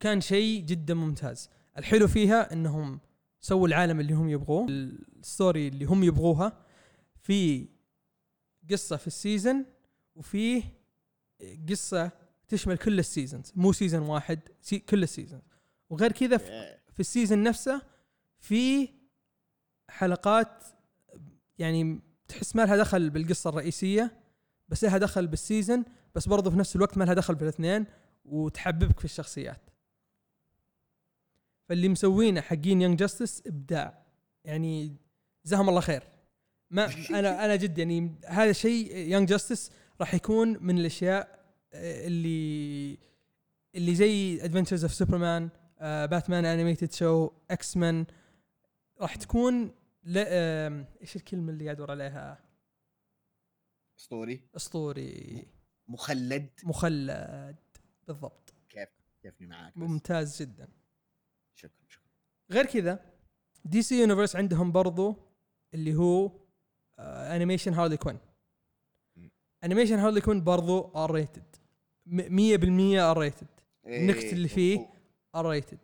[0.04, 1.50] وكان شيء جدا ممتاز.
[1.78, 3.00] الحلو فيها إنهم
[3.40, 6.64] سووا العالم اللي هم يبغوه ال story اللي هم يبغوها
[7.22, 7.68] في
[8.70, 9.64] قصة في ال season
[10.14, 10.62] وفي
[11.68, 12.10] قصة
[12.48, 15.42] تشمل كل ال seasons مو season واحد سي كل ال seasons
[15.90, 16.78] وغير كذا في.
[16.92, 17.82] في ال season نفسه
[18.38, 18.88] في
[19.88, 20.64] حلقات
[21.58, 24.20] يعني تحس ما لها دخل بالقصة الرئيسية
[24.68, 27.86] بس لها دخل بال season بس برضو في نفس الوقت ما لها دخل بالاثنين
[28.24, 29.73] وتحببك في الشخصيات.
[31.68, 34.04] فاللي مسوينه حقين Young Justice إبداع.
[34.44, 34.96] يعني
[35.46, 36.02] جزاهم الله خير.
[36.70, 36.84] ما
[37.18, 42.98] أنا أنا جد يعني هذا الشيء Young Justice راح يكون من الأشياء آه، اللي
[43.74, 45.48] اللي زي Adventures of Superman
[45.80, 48.06] Batman animated show X-Men
[49.00, 49.74] راح تكون
[50.06, 52.38] إيش الكلمة اللي قاعد ادور عليها؟
[53.98, 55.44] اسطوري اسطوري
[55.88, 56.50] مخلد.
[56.64, 57.56] مخلد.
[58.06, 58.54] بالضبط.
[58.68, 58.88] كيف
[59.22, 59.88] كيفني معاك بس.
[59.88, 60.68] ممتاز جدا.
[61.54, 62.04] شكرا شكرا.
[62.50, 63.00] غير كذا
[63.64, 65.16] DC Universe عندهم برضو
[65.74, 66.30] اللي هو
[66.98, 68.18] animation Harley Quinn.
[69.64, 71.56] animation Harley Quinn برضو R rated
[72.06, 73.46] 100% R rated
[73.86, 74.90] النكت اللي فيه
[75.34, 75.78] R rated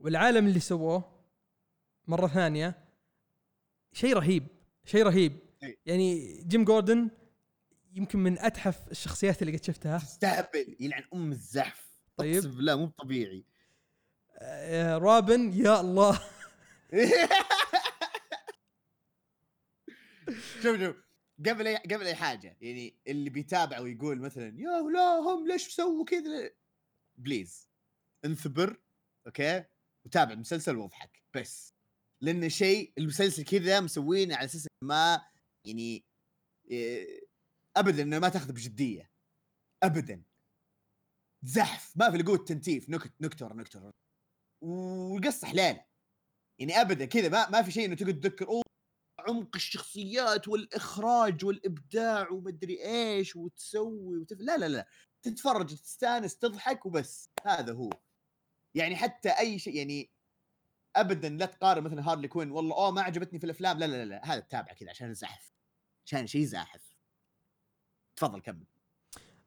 [0.00, 1.04] والعالم اللي سووه
[2.06, 2.74] مرة ثانية
[3.92, 4.46] شيء رهيب
[4.84, 5.38] شيء رهيب.
[5.62, 5.78] إيه.
[5.86, 7.10] يعني جيم جوردن
[7.92, 9.98] يمكن من أتحف الشخصيات اللي قد شفتها.
[9.98, 11.83] تستهبل يلعن أم الزحف.
[12.16, 12.34] طيب.
[12.34, 13.44] أقسم بالله مو طبيعي
[14.38, 16.20] آه، رابن يا الله.
[20.62, 20.96] شوف شوف.
[21.46, 26.04] قبل أي قبل أي حاجة يعني اللي بيتابع ويقول مثلا يا لا هم ليش سووا
[26.04, 26.50] كذا؟
[27.16, 27.68] بليز
[28.24, 28.76] انثبر
[29.26, 29.64] أوكي؟
[30.04, 31.74] وتابع المسلسل وأضحك بس.
[32.20, 35.22] لأن شيء المسلسل كذا مسوينه على أساس ما
[35.64, 36.04] يعني
[36.70, 37.20] إيه،
[37.76, 39.10] ابدا إنه ما تاخذه بجدية.
[39.82, 40.22] ابدا.
[41.44, 43.90] زحف ما في لقوه تنتيف نكت نكته ورا-
[44.62, 45.80] والقصة حلال.
[46.58, 48.62] يعني ابدا كذا ما ما في شيء إنه تقعد تذكر أوه
[49.18, 54.36] عمق الشخصيات والإخراج والإبداع ومدري إيش وتسوي وتف...
[54.40, 54.88] لا لا لا
[55.22, 57.28] تتفرج تستأنس تضحك وبس.
[57.46, 57.90] هذا هو.
[58.74, 60.10] يعني حتى أي شيء يعني
[60.96, 63.78] ابدا لا تقارن مثلا Harley Quinn والله oh ما عجبتني في الأفلام.
[63.78, 64.24] لا لا لا, لا.
[64.32, 65.54] هذا تتابع كذا عشان زحف.
[66.06, 66.96] عشان شيء زاحف.
[68.16, 68.66] تفضل كمل.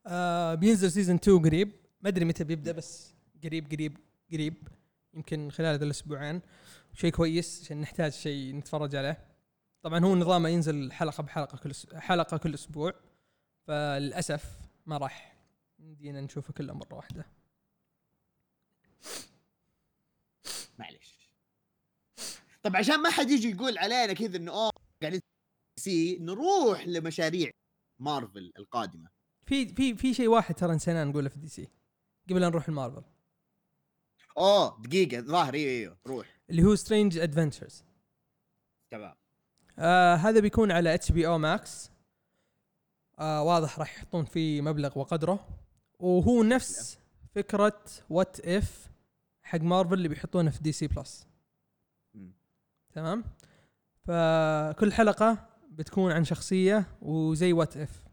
[0.05, 1.87] آه بينزل season 2 قريب.
[2.08, 3.98] ما أدري متى بيبدأ بس قريب قريب
[4.32, 4.67] قريب
[5.13, 6.41] يمكن خلال هذا الأسبوعين.
[6.93, 9.28] شيء كويس عشان نحتاج شيء نتفرج عليه.
[9.82, 12.93] طبعا هو نظامه ينزل حلقة بحلقة كل حلقة كل أسبوع.
[13.67, 15.38] فللأسف ما راح
[15.80, 17.26] يمدينا نشوفه كله مرة واحدة.
[20.80, 21.30] معليش.
[22.63, 24.71] طب عشان ما حد يجي يقول علينا كذا إنه oh
[25.02, 25.22] قاعدين
[25.80, 27.52] سي نروح لمشاريع
[28.00, 29.10] مارفل القادمة.
[29.46, 31.76] في في في شيء واحد ترى نسينا نقوله في DC.
[32.29, 33.03] قبل لا نروح المارفل.
[34.37, 36.39] اوه دقيقة ظاهر أيوه أيوه روح.
[36.49, 37.84] اللي هو Strange Adventures
[38.91, 39.15] تمام.
[39.79, 41.91] آه هذا بيكون على HBO Max
[43.19, 45.47] آه واضح راح يحطون فيه مبلغ وقدره.
[45.99, 46.99] وهو نفس
[47.36, 48.89] فكرة What If
[49.43, 51.28] حق مارفل اللي بيحطونه في Disney Plus.
[52.93, 53.23] تمام؟
[54.05, 58.07] فكل حلقة بتكون عن شخصية وزي What If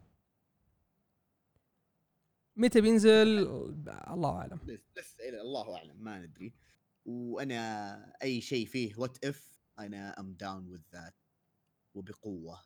[2.56, 3.38] متى بينزل؟
[3.88, 4.60] الله أعلم.
[4.64, 6.54] لسه لسه إلى الله أعلم ما ندري.
[7.04, 11.14] وأنا أي شيء فيه What If أنا I'm down with that
[11.94, 12.62] وبقوة.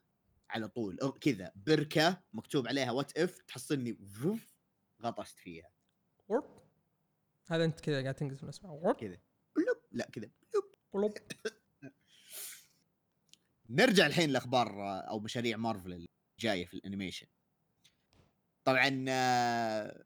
[0.51, 0.99] على طول.
[1.21, 1.53] كذا.
[1.57, 3.99] بركة مكتوب عليها What If تحصلني
[5.03, 5.71] غطست فيها.
[6.29, 6.63] ورب.
[7.47, 8.97] هذا أنت كذا قاعد تنقز من اسمه ورب.
[8.97, 9.19] كذا.
[9.57, 9.77] بلوب.
[9.93, 10.31] لا كذا.
[10.53, 10.65] بلوب.
[10.95, 11.13] بلوب.
[13.71, 14.69] نرجع الحين لأخبار
[15.09, 16.07] أو مشاريع مارفل
[16.39, 17.27] الجايه في ال animation
[18.69, 20.05] طبعا آه،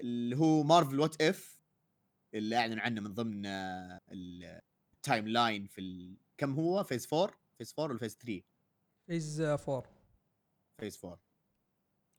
[0.00, 1.60] اللي هو Marvel What If
[2.34, 6.16] اللي أعلنوا عنه من ضمن آه، ال timeline في ال...
[6.38, 8.42] كم هو؟ phase 4 phase 4 ولا phase 3
[9.06, 9.82] phase 4
[10.80, 11.20] phase 4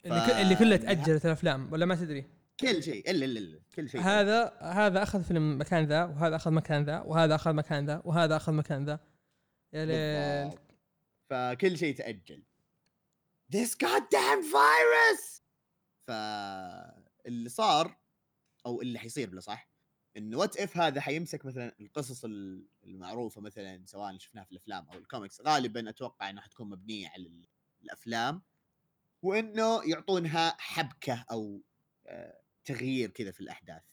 [0.06, 0.30] اللي, ك...
[0.30, 2.26] اللي كله تاجلت الأفلام ولا ما تدري؟
[2.60, 4.02] كل شيء إلا إلا إلا كل شيء.
[4.02, 8.36] هذا هذا أخذ فيلم مكان ذا وهذا أخذ مكان ذا وهذا أخذ مكان ذا وهذا
[8.36, 9.00] أخذ مكان ذا.
[9.74, 10.60] يا ليل.
[11.30, 12.44] فكل شيء تأجل.
[13.52, 15.42] This goddamn virus!
[16.08, 17.98] فاللي صار
[18.66, 19.70] أو اللي حيصير بالاصح
[20.18, 24.98] إنه What If هذا حيمسك مثلا القصص ال- المعروفة مثلا سواء شفناها في الأفلام أو
[24.98, 27.48] الكوميكس غالبا أتوقع انها حتكون مبنية على ال-
[27.84, 28.42] الأفلام
[29.22, 31.62] وإنه يعطونها حبكة أو
[32.08, 33.84] آه، تغيير كذا في الأحداث.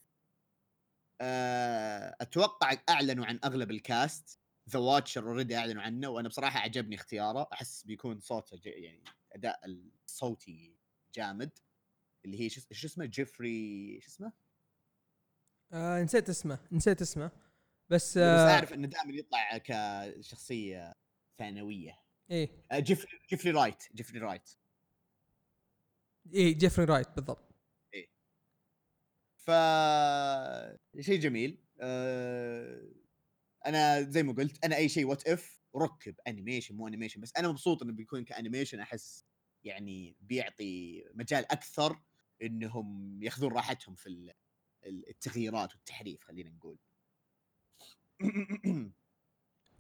[1.21, 4.41] آه، أتوقع أعلنوا عن أغلب ال cast
[4.71, 7.49] The Watcher already أعلنوا عنه وأنا بصراحة عجبني اختياره.
[7.53, 9.05] أحس بيكون صوته يعني
[9.37, 10.77] اداء الصوتي
[11.15, 11.59] جامد
[12.25, 14.33] اللي هي شو اس- شو اسمه؟ جيفري شو اسمه؟
[15.73, 17.31] آه نسيت اسمه نسيت اسمه.
[17.91, 20.95] بس بس آه أعرف إنه دائما يطلع كشخصية
[21.39, 22.03] ثانوية.
[22.31, 22.65] إيه.
[22.73, 24.51] آه، جيفري جيفري رايت جيفري رايت.
[26.35, 27.47] إيه جيفري رايت بالضبط.
[29.39, 29.51] ف
[31.01, 31.65] شيء جميل.
[31.81, 32.93] أه...
[33.67, 37.49] أنا زي ما قلت أنا أي شيء What If ركب animation مو animation بس أنا
[37.49, 39.26] مبسوط إنه بيكون ك animation أحس
[39.67, 42.01] يعني بيعطي مجال أكثر
[42.43, 44.35] إنهم يأخذون راحتهم في ال-
[44.85, 46.79] ال- التغييرات والتحريف خلينا نقول.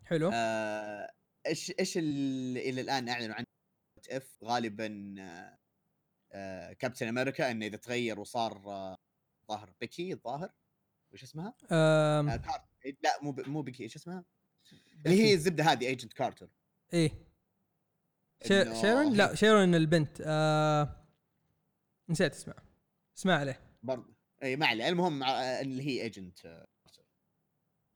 [0.05, 0.31] حلو.
[0.33, 1.13] آه،
[1.47, 3.47] إيش إيش اللي إلى الآن أعلنوا عنه
[3.97, 5.59] What If غالبا آه،
[6.33, 8.97] آه، كابتن أمريكا إنه إذا تغير وصار آه،
[9.49, 10.53] ظاهر بيكي الظاهر؟
[11.13, 12.69] وش اسمها؟ آه آم كارتر
[13.03, 13.49] لا مو ب...
[13.49, 14.25] مو بيكي إيش اسمها؟
[15.07, 16.51] اللي هي الزبدة هذه Agent كارتر
[16.93, 17.27] إيه.
[18.43, 18.75] شي...
[18.81, 20.23] شيرون؟ لا شيرون البنت.
[20.27, 21.07] آه
[22.09, 22.55] نسيت اسمها
[23.17, 23.61] اسمها ما عليه.
[23.83, 24.89] برضه إي ما عليه.
[24.89, 26.67] المهم اللي هي agent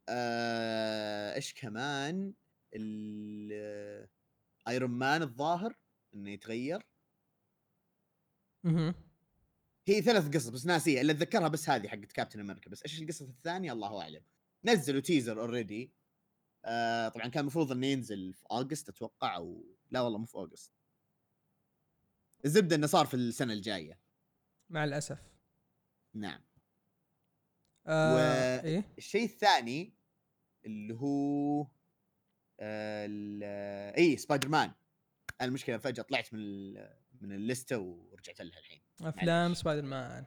[0.08, 2.34] آه، إيش كمان؟
[2.74, 4.08] ال-
[4.68, 5.74] Iron Man الظاهر
[6.14, 6.86] إنه يتغير.
[8.64, 8.94] مهم.
[9.88, 11.00] هي ثلاث قصص بس ناسيها.
[11.00, 14.22] اللي أتذكرها بس هذه حقت كابتن أمريكا بس إيش القصة الثانية؟ الله أعلم.
[14.64, 15.92] نزلوا teaser already
[16.64, 20.72] آه طبعا كان المفروض إنه ينزل في August أتوقع أو لا والله مو في August.
[22.44, 24.00] الزبدة إنه صار في السنة الجاية.
[24.70, 25.18] مع الأسف.
[26.14, 26.40] نعم.
[27.86, 29.94] آه و- إيه؟ الشيء الثاني
[30.66, 31.62] اللي هو
[32.60, 34.72] آه ال- اي سبايدر مان
[35.42, 38.80] المشكلة فجأة طلعت من ال- من الليستة ورجعت لها الحين.
[39.02, 39.54] أفلام.
[39.54, 40.24] سبايدر مان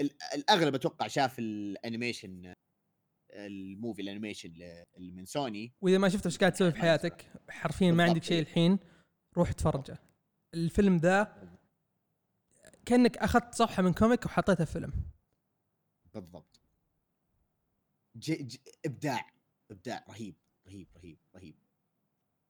[0.00, 2.54] ال- الأغلب أتوقع شاف ال animation
[3.34, 4.48] ال movie ال animation
[4.96, 5.72] اللي من سوني.
[5.80, 8.42] وإذا ما شفت إيش قاعد تسوي في حياتك؟ حرفيا ما عندك شيء.
[8.42, 8.78] الحين
[9.36, 9.98] روح اتفرجه.
[10.54, 11.48] الفيلم ذا
[12.86, 14.92] كأنك أخذت صفحة من comic وحطيتها في فيلم.
[16.14, 16.60] بالضبط.
[18.16, 18.32] ج...
[18.32, 18.56] ج...
[18.86, 19.30] إبداع
[19.70, 20.34] إبداع رهيب
[20.66, 21.56] رهيب رهيب رهيب.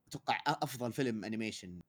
[0.09, 1.81] أتوقع أفضل فيلم animation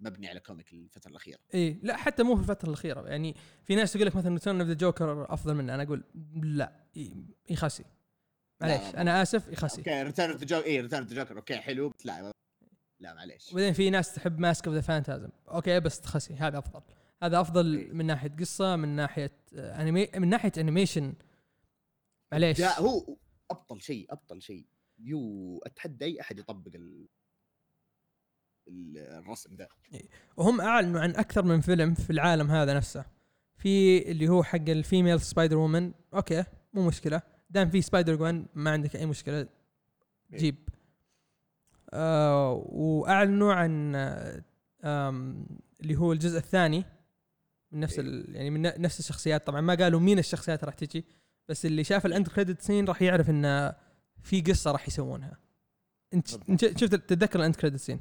[0.00, 1.38] مبني على comic الفترة الأخيرة.
[1.54, 3.08] إيه لا حتى مو في الفترة الأخيرة.
[3.08, 5.74] يعني في ناس تقول لك مثلا Return of the Joker أفضل منه.
[5.74, 6.04] أنا أقول
[6.42, 6.86] لا
[7.50, 7.84] يخسي.
[8.60, 11.56] معليش أنا آسف يخسي okay Return of the Joker اي Return of the Joker okay
[11.56, 12.32] حلو بس لا
[13.00, 13.52] لا معليش.
[13.52, 16.82] وبعدين في ناس تحب Mask of the Phantasm okay بس تخسي هذا أفضل.
[17.22, 17.92] هذا أفضل إيه.
[17.92, 21.14] من ناحية قصة من ناحية انمي من ناحية animation
[22.32, 22.60] معليش.
[22.60, 23.16] لا هو
[23.50, 24.66] أبطل شيء أبطل شيء.
[24.98, 27.08] يو أتحدى أي أحد يطبق ال...
[28.68, 29.68] ال- الرسم ذا
[30.36, 33.04] وهم أعلنوا عن أكثر من فيلم في العالم هذا نفسه.
[33.56, 37.22] في اللي هو حق ال female Spider-Woman okay مو مشكلة.
[37.50, 39.46] دام في Spider-Gwen ما عندك أي مشكلة.
[40.32, 40.68] جيب.
[41.92, 43.94] آه وأعلنوا عن
[45.80, 46.84] اللي هو الجزء الثاني.
[47.72, 48.06] من نفس إيه.
[48.06, 49.46] ال يعني من نفس الشخصيات.
[49.46, 51.04] طبعا ما قالوا مين الشخصيات راح تجي
[51.48, 53.72] بس اللي شاف ال end credit scene راح يعرف إن
[54.22, 55.38] في قصة راح يسوونها.
[56.14, 56.28] إنت
[56.78, 58.00] شفت تتذكر ال end credit scene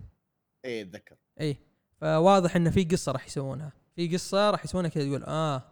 [0.65, 1.15] إيه أتذكر.
[1.41, 1.57] اي
[2.01, 3.73] فواضح انه في قصة راح يسوونها.
[3.95, 5.63] في قصة راح يسوونها كذا تقول آه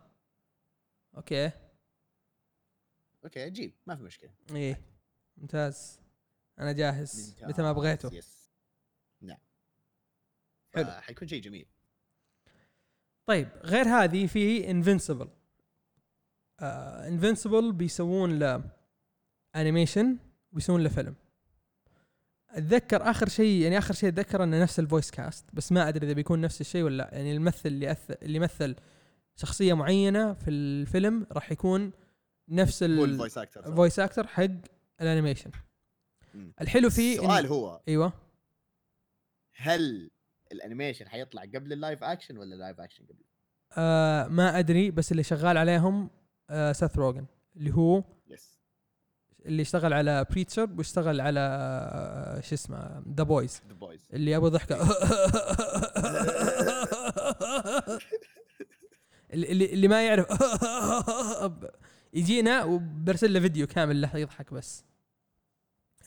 [1.17, 1.51] okay.
[3.25, 4.30] okay جيب ما في مشكلة.
[4.51, 4.82] إيه
[5.38, 5.99] ممتاز.
[6.59, 8.49] أنا جاهز ممتاز، متى ما بغيته yes.
[9.21, 9.38] نعم.
[10.76, 10.86] حلو.
[10.86, 11.65] حلو حيكون شيء جميل.
[13.26, 15.29] طيب غير هذه في Invincible
[16.61, 18.63] Invincible بيسوون له
[19.55, 20.17] animation
[20.51, 21.15] ويسوون له فيلم.
[22.49, 26.05] أتذكر آخر شيء يعني آخر شيء اتذكر إنه نفس ال voice cast بس ما أدري
[26.05, 27.09] إذا بيكون نفس الشيء ولا لأ.
[27.13, 28.11] يعني الممثل اللي أث...
[28.23, 28.76] اللي مثل
[29.36, 31.91] شخصية معينة في الفيلم راح يكون
[32.49, 32.83] نفس.
[32.83, 34.47] ال voice actor voice actor حق
[35.01, 35.51] ال animation.
[36.33, 36.53] مم.
[36.61, 37.51] الحلو فيه السؤال إن...
[37.51, 38.13] هو أيوه.
[39.55, 40.11] هل
[40.51, 43.23] ال animation حيطلع قبل ال live action ولا ال live action قبل؟
[43.77, 46.09] آه ما أدري بس اللي شغال عليهم
[46.49, 47.25] آه سيث روجن
[47.55, 48.59] اللي هو yes
[49.45, 54.47] اللي اشتغل على Preacher واشتغل على آه شو اسمه The Boys The Boys اللي أبو
[54.47, 54.75] ضحكة.
[59.33, 60.27] اللي اللي ما يعرف.
[62.16, 64.84] يجينا وبرسل له فيديو كامل له يضحك بس.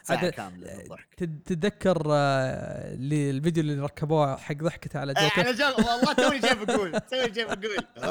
[0.08, 1.14] كاملة من الضحك.
[1.14, 6.12] تت- تتذكر آه، اللي الفيديو اللي ركبوه حق ضحكته على إيه، جوكر؟ أنا جا والله
[6.12, 7.76] توني جاي بقول توني جاي بقول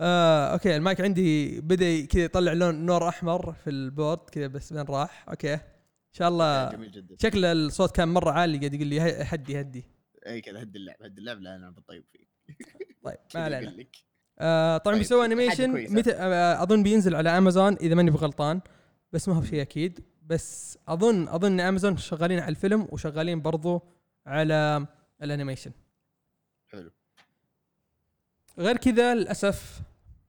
[0.00, 4.46] آه، okay ال mic عندي بدأ كذا يطلع لون نور أحمر في ال board كذا
[4.46, 5.54] بس وين راح؟ okay.
[5.54, 5.60] إن
[6.18, 7.16] شاء الله جميل جدا.
[7.22, 9.84] شكل الصوت كان مرة عالي قاعد يقول لي هدي هدي
[10.26, 12.26] اي كذا هد اللعب هد اللعب لا أنا بطيب فيه.
[13.02, 13.84] طيب ما علينا.
[14.38, 15.70] آه طبعا طيب، بيسوي animation.
[15.94, 18.60] متى آه أظن بينزل على امازون إذا ماني بغلطان
[19.12, 20.04] بس ما هو بشيء أكيد.
[20.22, 23.82] بس أظن أظن إن امازون شغالين على الفيلم وشغالين برضو
[24.26, 24.86] على
[25.22, 25.72] ال animation.
[26.68, 26.90] حلو.
[28.58, 29.80] غير كذا للأسف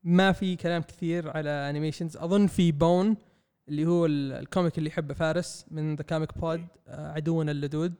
[0.03, 3.17] ما في كلام كثير على animations أظن في Bone
[3.69, 7.93] اللي هو ال- الcomic اللي يحبه فارس من The Comic Pod عدونا اللدود.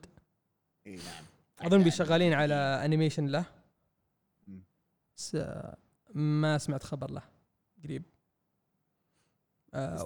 [0.86, 1.24] اي نعم.
[1.60, 3.44] أظن بيشغالين على animation له.
[5.16, 5.36] بس
[6.14, 7.22] ما سمعت خبر له.
[7.84, 8.02] قريب.
[9.74, 10.04] آه،.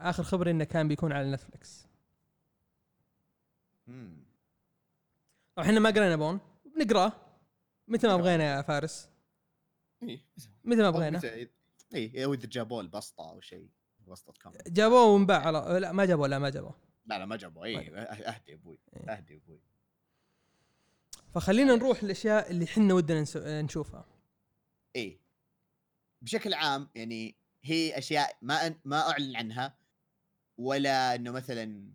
[0.00, 1.86] واخر خبر إنه كان بيكون على Netflix
[5.58, 6.40] إحنا ما قرينا Bone.
[6.76, 7.12] بنقرأه.
[7.88, 8.16] متى ما.
[8.16, 9.08] بغينا يا فارس.
[10.02, 10.20] اي
[10.64, 11.20] متى ما بغينا.
[11.94, 13.68] اي أو اذا جابوا البسطة أو شيء.
[14.06, 14.52] بسطه كم.
[14.66, 16.74] جابوه وانباع على لا ما جابوه لا ما جابوه.
[17.06, 17.94] لا لا ما جابوا اي طيب.
[17.94, 18.78] أهدي أبوي.
[18.96, 19.10] إيه.
[19.12, 19.60] أهدي أبوي.
[21.34, 24.04] فخلينا نروح للأشياء اللي حنا ودنا نسو- نشوفها.
[24.96, 25.20] اي
[26.22, 29.78] بشكل عام يعني هي أشياء ما ما أعلن عنها
[30.58, 31.92] ولا إنه مثلا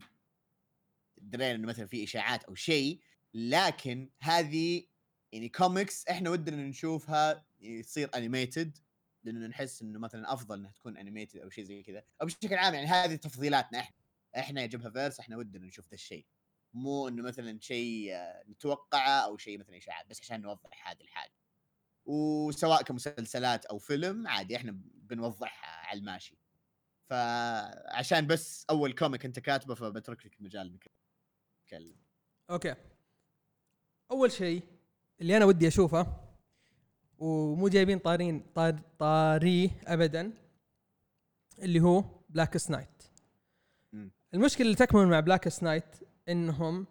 [1.17, 2.99] درينا إنه مثلا في إشاعات أو شيء
[3.33, 4.83] لكن هذه
[5.31, 7.45] يعني كوميكس إحنا ودنا نشوفها
[7.83, 8.77] تصير animated
[9.23, 12.03] لأنه نحس إنه مثلا أفضل إنها تكون animated أو شيء زي كذا.
[12.21, 13.95] أو بشكل عام يعني هذه تفضيلاتنا إحنا.
[14.37, 16.25] إحنا يا جبهة فيرس إحنا ودنا نشوف ذا الشيء.
[16.73, 21.33] مو إنه مثلا شيء آه، نتوقعه أو شيء مثلا اشاعات بس عشان نوضح هذه الحاجة.
[22.05, 26.37] وسواء كمسلسلات أو فيلم عادي إحنا بنوضحها على الماشي.
[27.09, 30.91] فعشان بس أول comic أنت كاتبه فبترك لك المجال إنك
[31.63, 31.95] تتكلم.
[32.49, 32.75] أوكي.
[34.11, 34.63] أول شيء
[35.21, 36.17] اللي أنا ودي أشوفه
[37.19, 40.33] ومو جايبين طارين طار طاريه ابدا
[41.59, 43.03] اللي هو Blackest Night
[43.93, 44.11] مم.
[44.33, 45.95] المشكلة اللي تكمن مع Blackest Night
[46.29, 46.87] إنهم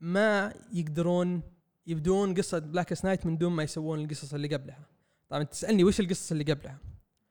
[0.00, 1.42] ما يقدرون
[1.86, 4.86] يبدون قصة Blackest Night من دون ما يسوون القصص اللي قبلها.
[5.28, 6.78] طبعا تسألني وش القصص اللي قبلها؟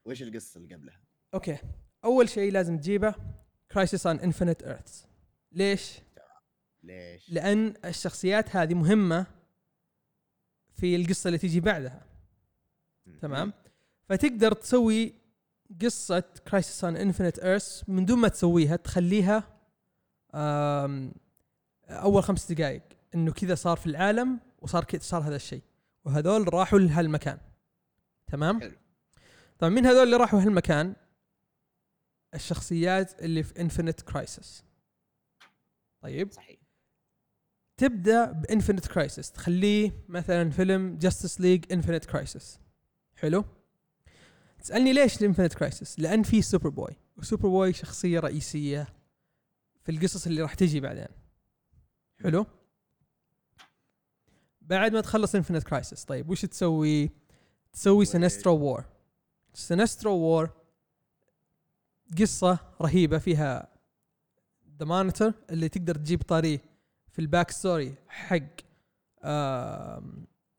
[0.06, 1.00] وش القصة اللي قبلها؟
[1.34, 1.58] أوكي.
[2.06, 3.16] أول شيء لازم تجيبه
[3.72, 5.06] Crisis on Infinite Earths
[5.52, 6.00] ليش؟
[6.84, 9.26] ليش؟ لأن الشخصيات هذه مهمة
[10.74, 12.06] في القصة اللي تيجي بعدها.
[13.22, 13.54] تمام؟
[14.10, 15.14] فتقدر تسوي
[15.82, 19.57] قصة Crisis on Infinite Earths من دون ما تسويها تخليها
[21.90, 22.82] أول خمس دقائق
[23.16, 25.62] إنه كذا صار في العالم وصار كذا صار هذا الشيء.
[26.06, 27.38] وهذول راحوا لهالمكان.
[28.28, 28.76] تمام؟ حلو.
[29.60, 30.96] طبعا من هذول اللي راحوا هالمكان؟
[32.34, 34.64] الشخصيات اللي في Infinite Crisis
[36.02, 36.58] طيب؟ صحيح.
[37.78, 42.60] تبدأ ب Infinite Crisis تخليه مثلا فيلم Justice League Infinite Crisis
[43.16, 43.46] حلو؟
[44.60, 48.88] تسألني ليش ال Infinite Crisis لأن في Superboy و Superboy شخصية رئيسية.
[49.88, 51.08] في القصص اللي راح تجي بعدين.
[52.24, 52.46] حلو.
[54.62, 57.10] بعد ما تخلص Infinite Crisis طيب وش تسوي؟
[57.74, 58.86] تسوي؟ Sinestro War
[59.54, 60.50] Sinestro War
[62.20, 63.68] قصة رهيبة فيها
[64.80, 66.60] The Monitor اللي تقدر تجيب طاريه
[67.12, 68.38] في ال backstory حق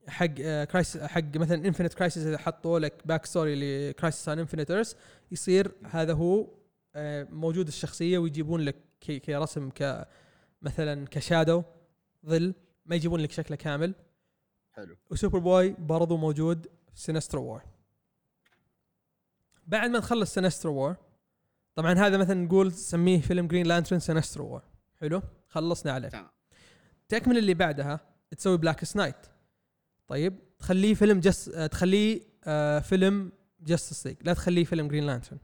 [0.08, 3.54] حق آه، Cris حق مثلا Infinite Crisis إذا حطوا لك backstory ل
[3.90, 4.94] Crisis on Infinite Earths
[5.32, 6.46] يصير هذا هو
[6.94, 10.08] آه، موجود الشخصية ويجيبون لك كرسم ك
[10.62, 11.62] مثلا ك shadow
[12.26, 12.54] ظل
[12.86, 13.94] ما يجيبون لك شكله كامل.
[14.72, 14.96] حلو.
[15.10, 17.62] و Superboy برضو موجود في Sinestro War.
[19.66, 20.96] بعد ما تخلص Sinestro War
[21.74, 24.62] طبعا هذا مثلا نقول سميه فيلم Green Lantern Sinestro War.
[25.00, 26.08] حلو؟ خلصنا عليه.
[26.08, 26.30] تمام.
[27.08, 28.00] تكمل اللي بعدها
[28.36, 29.26] تسوي Blackest Night
[30.08, 35.38] طيب تخليه فيلم Jus- تخليه آه فيلم Justice League لا تخليه فيلم Green Lantern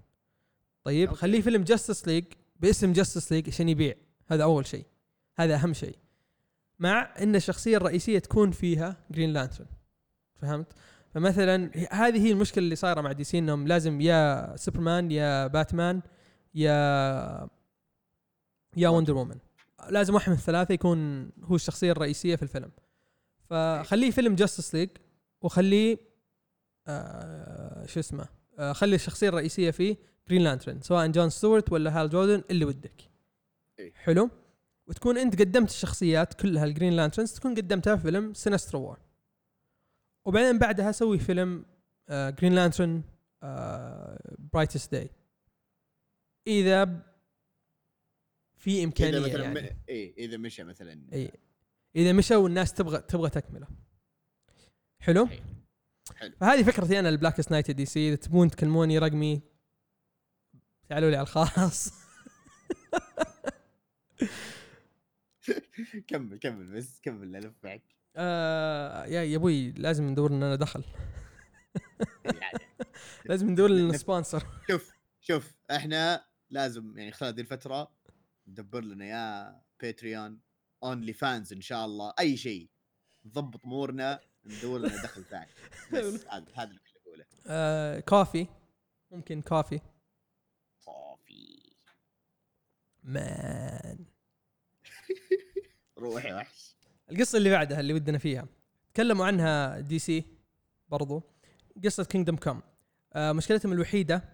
[0.85, 1.21] طيب أوكي.
[1.21, 2.25] خليه فيلم Justice League
[2.57, 3.95] باسم Justice League عشان يبيع.
[4.27, 4.87] هذا أول شيء.
[5.37, 5.99] هذا أهم شيء.
[6.79, 9.67] مع إن الشخصية الرئيسية تكون فيها Green Lantern
[10.35, 10.67] فهمت؟
[11.15, 16.03] فمثلا هذه هي المشكلة اللي صايرة مع DC إنهم لازم يا سوبرمان يا باتمان
[16.55, 17.49] يا
[18.77, 19.39] يا Wonder Woman
[19.91, 22.71] لازم واحد من الثلاثة يكون هو الشخصية الرئيسية في الفيلم.
[23.51, 24.89] فخليه فيلم Justice League
[25.43, 25.99] وخليه
[26.87, 28.29] آه شو اسمه
[28.59, 29.97] آه خلي الشخصية الرئيسية فيه
[30.29, 33.11] Green Lantern سواء John Stewart ولا Hal Jordan اللي ودك.
[33.79, 33.93] إيه.
[33.95, 34.31] حلو.
[34.87, 38.99] وتكون أنت قدمت الشخصيات كلها ال Green Lanterns تكون قدمتها في فيلم Sinestro War
[40.25, 41.65] وبعدين بعدها سوي فيلم
[42.11, 43.03] Green Lantern
[44.53, 45.11] Brightest Day
[46.47, 47.03] إذا
[48.57, 49.61] في إمكانية مثلا يعني.
[49.61, 49.77] م...
[49.89, 51.07] إيه إذا مشى مثلا.
[51.13, 51.31] اي
[51.97, 53.67] إذا مشى والناس تبغى تبغى تكمله.
[54.99, 55.41] حلو؟ حلو.
[56.15, 56.35] حلو.
[56.41, 59.43] فهذه فكرتي أنا ال Blackest Night DC إذا تبون تكلموني رقمي
[60.89, 61.93] تعالوا لي على الخاص.
[66.09, 67.83] كمل كمل بس كمل ألف معك.
[68.17, 70.85] آه يا يا أبوي لازم ندور لنا دخل.
[72.25, 72.59] يعني
[73.29, 74.47] لازم ندور لنا sponsor.
[74.71, 77.91] شوف شوف إحنا لازم يعني خلال هذه الفترة
[78.49, 80.41] ندبر لنا يا Patreon
[80.83, 82.15] OnlyFans إن شاء الله.
[82.21, 82.71] أي شيء.
[83.25, 85.51] نضبط أمورنا ندور لنا دخل ثاني.
[85.93, 87.25] بس هذا هذا اللي كنت أقوله.
[87.47, 88.47] آه Ko-fi.
[89.11, 89.81] ممكن Ko-fi.
[93.05, 94.05] man.
[95.99, 96.75] روح يا وحش.
[97.11, 98.47] القصة اللي بعدها اللي ودنا فيها.
[98.95, 100.25] تكلموا عنها DC
[100.89, 101.23] برضو.
[101.85, 102.61] قصة Kingdom Come
[103.13, 104.25] آه مشكلتهم الوحيدة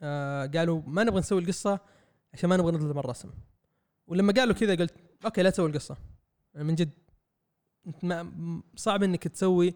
[0.00, 1.80] آه قالوا ما نبغى نسوي القصة
[2.34, 3.30] عشان ما نبغى نظلم الرسم.
[4.06, 4.94] ولما قالوا كذا قلت
[5.24, 5.96] أوكي لا تسوي القصة.
[6.54, 6.90] من جد
[7.86, 9.74] انت ما م- صعب إنك تسوي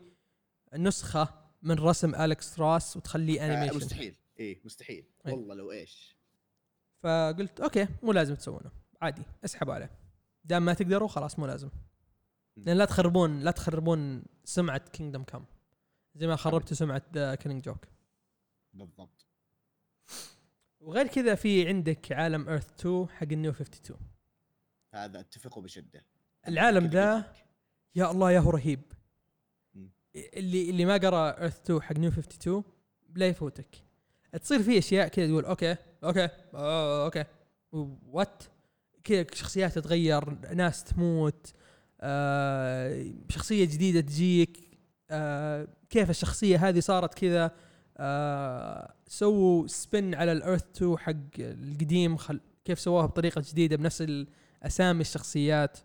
[0.75, 4.15] نسخة من رسم Alex Ross وتخليه آه animation مستحيل.
[4.39, 5.05] إيه مستحيل.
[5.27, 5.33] أي.
[5.33, 6.14] والله لو إيش.
[7.05, 8.71] فقلت okay مو لازم تسوونه.
[9.03, 9.91] عادي اسحبوا عليه.
[10.45, 11.71] دام ما تقدروا خلاص مو لازم.
[12.57, 15.45] لأن لا تخربون لا تخربون سمعة Kingdom Come
[16.15, 17.85] زي ما خربتوا سمعة The Killing Joke
[18.73, 19.27] بالضبط.
[20.81, 23.97] وغير كذا في عندك عالم Earth 2 حق ال New 52
[24.95, 26.07] هذا أتفق بشدة.
[26.49, 27.35] العالم ذا
[27.95, 28.93] يا الله يا هو رهيب.
[30.15, 32.65] اللي اللي ما قرأ Earth 2 حق New 52
[33.15, 33.84] لا يفوتك.
[34.41, 37.25] تصير فيه أشياء كذا تقول okay okay okay.
[38.13, 38.43] What
[39.05, 41.53] كذا شخصيات تتغير ناس تموت
[42.01, 44.59] آه شخصية جديدة تجيك
[45.11, 47.51] آه كيف الشخصية هذه صارت كذا
[47.97, 54.03] آه سووا spin على ال Earth 2 حق القديم خل كيف سووها بطريقة جديدة بنفس
[54.03, 55.79] الاسامي الشخصيات.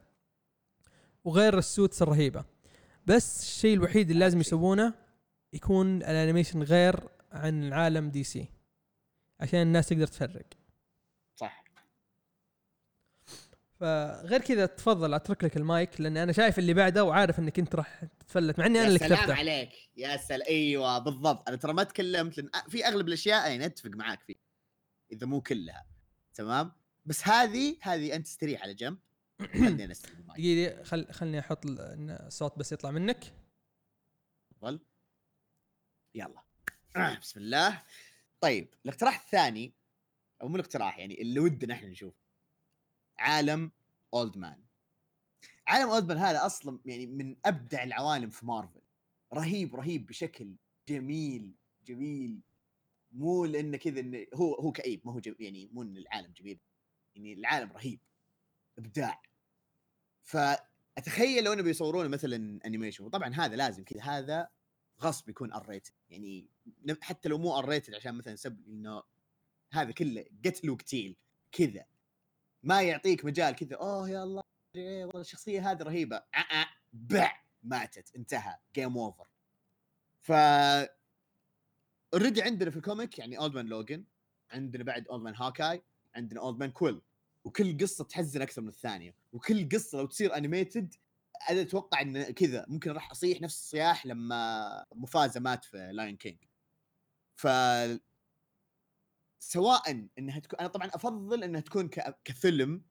[1.24, 2.46] وغير ال suits الرهيبة.
[3.06, 4.40] بس الشيء الوحيد اللي لازم.
[4.40, 4.94] يسوونه
[5.54, 7.00] يكون ال animation غير
[7.32, 8.48] عن عالم DC
[9.40, 10.46] عشان الناس تقدر تفرق.
[11.36, 11.64] صح.
[13.80, 18.06] فغير كذا تفضل أترك لك المايك لأن أنا شايف اللي بعده وعارف إنك أنت راح
[18.20, 19.70] تتفلت مع إني أنا يا اللي سلام كتبته عليك.
[19.98, 21.48] يا سلام أيوه بالضبط.
[21.48, 24.36] أنا ترى ما تكلمت لأن في أغلب الأشياء يعني أتفق معاك فيه
[25.12, 25.86] إذا مو كلها.
[26.34, 26.72] تمام؟
[27.06, 28.98] بس هذه هذه أنت استريح على جنب.
[29.54, 30.40] خليني استلم المايك.
[30.40, 33.34] دقيقة خل خلني أحط الصوت بس يطلع منك.
[34.50, 34.80] تفضل.
[36.16, 36.49] يلا.
[37.22, 37.84] بسم الله.
[38.42, 39.74] طيب الاقتراح الثاني
[40.42, 42.14] أو مو الاقتراح يعني اللي ودنا إحنا نشوف
[43.20, 43.72] عالم
[44.14, 44.64] Old Man
[45.68, 48.82] عالم Old Man هذا أصلا يعني من أبدع العوالم في مارفل.
[49.34, 50.56] رهيب رهيب بشكل
[50.90, 52.42] جميل جميل.
[53.12, 55.22] مو لأنه كذا إنه هو هو كئيب ما هو.
[55.40, 56.60] يعني مو إن العالم جميل
[57.16, 58.00] يعني العالم رهيب
[58.80, 59.22] إبداع.
[60.24, 64.50] فأتخيل لو انه بيصورونه مثلا animation وطبعا هذا لازم كذا هذا
[65.04, 66.48] غصب يكون R-rated يعني
[66.86, 69.04] ن- حتى لو مو R-rated عشان مثلا سب إنه
[69.72, 71.16] هذا كله قتل وقتيل
[71.52, 71.86] كذا.
[72.64, 74.44] ما يعطيك مجال كذا أوه يا الله
[74.76, 76.16] إيه والله الشخصية هذه رهيبة.
[76.16, 79.28] آه بع ماتت انتهى game over
[80.20, 80.32] ف
[82.14, 84.04] already عندنا في ال comic يعني Old Man Logan
[84.52, 85.82] عندنا بعد Old Man Hawkeye
[86.16, 87.02] عندنا Old Man Quill
[87.44, 89.16] وكل قصة تحزن أكثر من الثانية.
[89.34, 90.96] وكل قصة لو تصير animated
[91.50, 96.38] أنا أتوقع إن كذا ممكن راح أصيح نفس الصياح لما Mufasa مات في Lion King
[97.36, 97.48] ف
[99.40, 102.20] سواء إنها تكون أنا طبعا أفضل إنها تكون ك...
[102.26, 102.86] كفيلم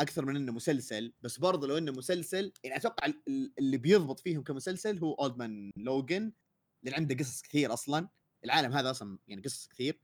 [0.00, 4.20] أكثر من إنه مسلسل بس برضه لو إنه مسلسل يعني أتوقع ال- ال- اللي بيضبط
[4.20, 6.32] فيهم كمسلسل هو Old Man Logan
[6.82, 8.08] لأن عنده قصص كثير أصلا.
[8.44, 10.00] العالم هذا أصلا يعني قصص كثير.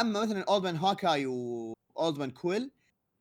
[0.00, 2.70] أما مثلا Old Man Hawkeye و Old Man Quill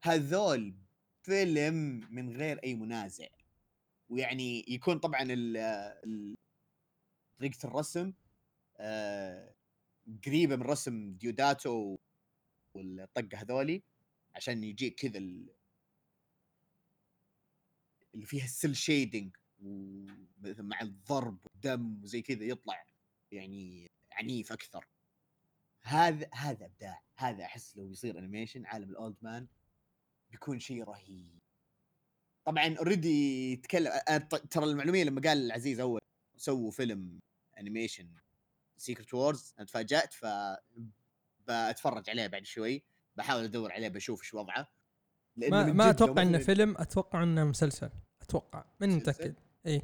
[0.04, 0.78] هذول
[1.24, 3.28] فيلم من غير أي منازع.
[4.10, 6.36] ويعني يكون طبعا ال
[7.40, 8.14] طريقة الرسم
[8.78, 9.54] آه،
[10.26, 11.98] قريبة من رسم Deodato
[12.74, 13.84] والطقة هذولي
[14.36, 15.50] عشان يجيك كذا ال-
[18.16, 22.86] اللي فيها ال cel shading ومع الضرب والدم وزي كذا يطلع
[23.32, 24.88] يعني عنيف أكثر.
[25.82, 27.02] هذا هذا أبداع.
[27.18, 29.48] هذا أحس لو يصير animation عالم ال Old Man
[30.34, 31.40] بيكون شيء رهيب.
[32.46, 33.92] طبعا already تكلم
[34.50, 36.02] ترى المعلومية لما قال العزيز أول
[36.38, 37.20] سووا فيلم
[37.60, 38.10] animation
[38.78, 40.26] Secret Wars أنا تفاجأت ف
[41.48, 42.84] بتفرج عليه بعد شوي
[43.16, 44.68] بحاول أدور عليه بشوف إيش وضعه.
[45.38, 47.90] ما, ما أتوقع إنه فيلم أتوقع إنه مسلسل
[48.22, 49.36] أتوقع من؟ متأكد
[49.68, 49.82] اي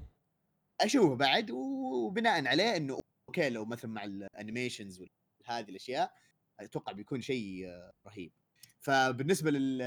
[0.81, 2.99] أشوفه بعد وبناء عليه إنه
[3.29, 5.03] okay لو مثلا مع ال animations
[5.45, 6.13] هذه الأشياء
[6.59, 7.65] أتوقع بيكون شيء
[8.07, 8.31] رهيب.
[8.79, 9.81] فبالنسبة لل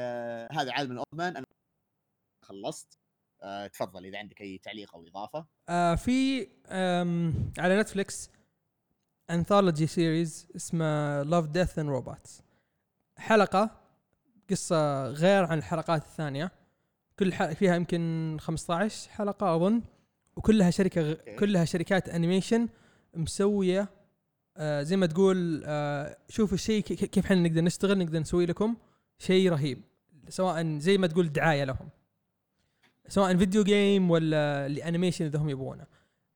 [0.53, 1.47] هذا عالم ال Old Man أنا
[2.43, 2.99] خلصت.
[3.43, 5.47] آه، تفضل إذا عندك أي تعليق أو إضافة.
[5.68, 6.49] آه في
[7.59, 8.30] على Netflix
[9.30, 12.43] anthology series اسمه Love Death and Robots
[13.16, 13.70] حلقة
[14.51, 16.53] قصة غير عن الحلقات الثانية.
[17.18, 19.83] كل حلقه فيها يمكن 15 حلقة أظن
[20.37, 21.14] وكلها شركة غ...
[21.39, 22.68] كلها شركات animation
[23.14, 23.89] مسوية
[24.57, 28.76] آه زي ما تقول آه شوفوا الشيء كيف إحنا نقدر نشتغل نقدر نسوي لكم
[29.18, 29.82] شيء رهيب
[30.28, 31.88] سواء زي ما تقول دعاية لهم
[33.09, 35.86] سواء video game ولا ال animation اذا هم يبغونه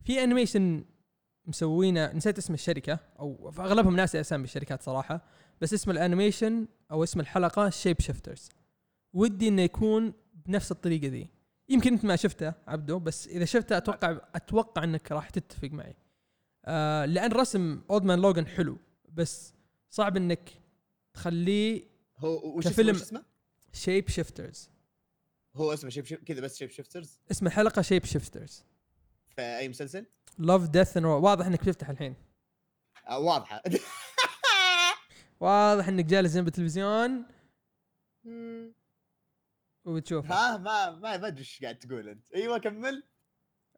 [0.04, 0.84] في animation
[1.46, 5.24] مسوينه نسيت اسم الشركة أو أغلبهم ناسي اسامي الشركات صراحة
[5.60, 8.48] بس اسم ال animation أو اسم الحلقة Shape-Shifters
[9.12, 10.12] ودي إنه يكون
[10.46, 11.28] بنفس الطريقة ذي.
[11.68, 15.96] يمكن أنت ما شفته عبده بس إذا شفته أتوقع أتوقع إنك راح تتفق معي.
[16.68, 18.78] آه لأن رسم Old Man Logan حلو
[19.14, 19.54] بس
[19.90, 20.50] صعب إنك
[21.14, 21.84] تخليه
[22.18, 22.90] هو وش كفيلم.
[22.94, 23.24] اسمه اسمه؟
[23.72, 24.70] Shape-Shifters
[25.54, 28.64] هو اسمه Shape كذا بس Shape-Shifters اسم الحلقة Shape-Shifters
[29.28, 30.06] في أي مسلسل؟
[30.38, 32.14] Love Death واضح إنك بتفتح الحين.
[33.08, 33.62] آه واضحة.
[35.40, 37.24] واضح إنك جالس جنب التلفزيون.
[39.84, 42.32] وبتشوف ها ما ما ما أدري إيش قاعد تقول أنت.
[42.34, 43.02] أيوه كمل.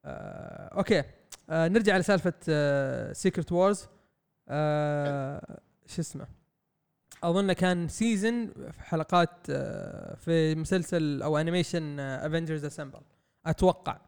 [0.05, 1.03] آه، okay.
[1.51, 3.89] آه، نرجع لسالفة آه، Secret Wars
[4.49, 6.27] آه، شو اسمه؟
[7.25, 13.01] أظن كان season في حلقات آه، في مسلسل أو animation Avengers Assemble
[13.47, 14.01] أتوقع.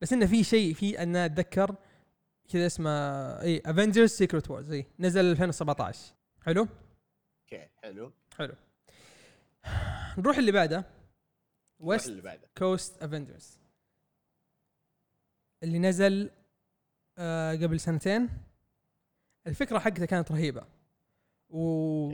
[0.00, 1.76] بس إنه في شيء في أنا أتذكر
[2.48, 2.90] كذا اسمه
[3.40, 6.60] إي Avengers Secret Wars إي نزل 2017 حلو؟
[7.42, 8.12] okay حلو.
[8.38, 8.54] حلو.
[10.18, 10.84] نروح اللي بعده.
[11.80, 12.22] West
[12.58, 13.58] Coast Avengers
[15.62, 16.30] اللي نزل
[17.18, 18.28] آه قبل سنتين.
[19.46, 20.64] الفكرة حقته كانت رهيبة.
[21.48, 22.12] و.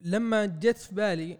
[0.00, 1.38] لما جت في بالي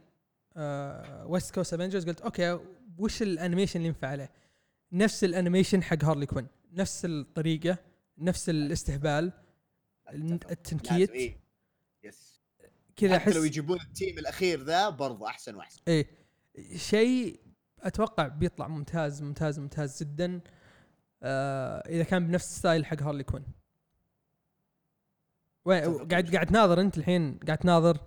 [0.56, 2.60] آه West Coast Avengers قلت okay
[2.98, 4.30] وش ال animation اللي ينفع عليه؟
[4.92, 6.46] نفس ال animation حق هارلي كوين.
[6.72, 7.78] نفس الطريقة
[8.18, 9.32] نفس الاستهبال.
[10.10, 11.38] التنكيت.
[12.04, 12.40] yes
[12.96, 15.80] كذا حتى لو احس يجيبون ال team الأخير ذا برضه أحسن وأحسن.
[15.88, 16.06] إيه.
[16.76, 17.40] شيء
[17.80, 20.34] أتوقع بيطلع ممتاز ممتاز ممتاز جدا.
[20.34, 20.40] آه
[21.24, 23.44] إذا كان بنفس style حق هارلي كوين.
[25.64, 26.34] وين قاعد.
[26.34, 27.98] قاعد تناظر أنت الحين؟ قاعد تناظر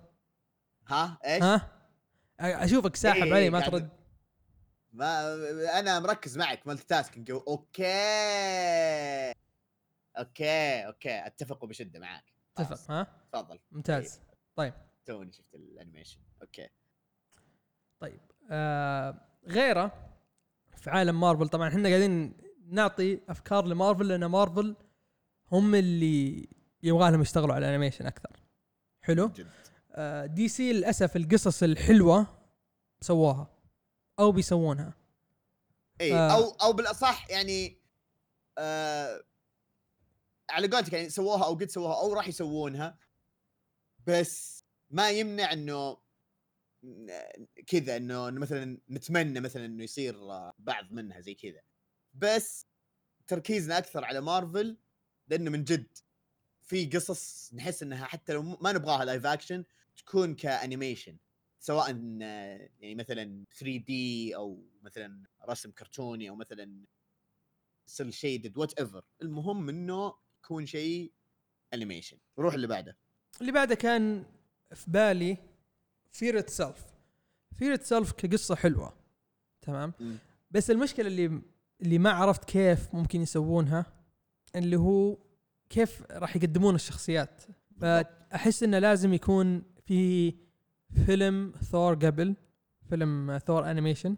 [0.88, 1.72] ها؟ إيش؟ ها؟
[2.40, 3.90] أشوفك ساحب إيه، علي ما قاعد- ترد.
[4.94, 5.34] ما
[5.80, 7.84] أنا مركز معك multitasking okay.
[10.18, 11.28] okay okay.
[11.28, 13.60] أتفق بشده معك خلاص، اتفق ها؟ تفضل.
[13.72, 14.22] ممتاز.
[15.06, 16.20] توني شفت ال animation.
[16.42, 16.70] okay.
[18.00, 18.22] طيب.
[18.52, 20.12] آه غيره
[20.78, 21.48] في عالم مارفل.
[21.50, 22.38] طبعا إحنا قاعدين
[22.70, 24.76] نعطي أفكار لمارفل لأن مارفل
[25.52, 26.48] هم اللي
[26.84, 28.40] يبغى لهم يشتغلوا على ال animation أكثر.
[29.02, 29.48] حلو؟ جد.
[29.92, 32.28] آه، دي سي للأسف القصص الحلوة
[33.02, 33.48] سووها
[34.20, 34.94] أو بيسوونها.
[36.02, 36.36] إي آه.
[36.36, 37.78] أو أو بالأصح يعني
[38.58, 39.24] آه
[40.50, 42.98] على قولتك يعني سووها أو قد سووها أو راح يسوونها
[44.08, 45.98] بس ما يمنع إنه
[47.68, 51.62] كذا إنه مثلا نتمنى مثلا إنه يصير آه، بعض منها زي كذا.
[52.18, 52.66] بس
[53.28, 54.78] تركيزنا أكثر على مارفل
[55.28, 55.98] لأنه من جد
[56.62, 59.64] في قصص نحس إنها حتى لو ما نبغاها live action
[59.98, 61.18] تكون ك animation
[61.60, 66.86] سواء يعني مثلا 3D أو مثلا رسم كرتوني أو مثلا
[67.86, 70.14] cel shaded whatever المهم إنه
[70.44, 71.12] يكون شيء
[71.74, 72.98] animation روح اللي بعده.
[73.42, 74.26] اللي بعده كان
[74.74, 75.38] في بالي
[76.12, 76.86] Fear Itself
[77.60, 78.98] Fear Itself كقصة حلوة
[79.62, 80.18] تمام؟ مم.
[80.52, 81.42] بس المشكلة اللي
[81.82, 83.86] اللي ما عرفت كيف ممكن يسوونها
[84.56, 85.18] اللي هو
[85.70, 87.42] كيف راح يقدمون الشخصيات.
[87.82, 90.34] فأحس إنه لازم يكون في
[91.06, 92.36] فيلم ثور قبل
[92.90, 94.16] فيلم ثور animation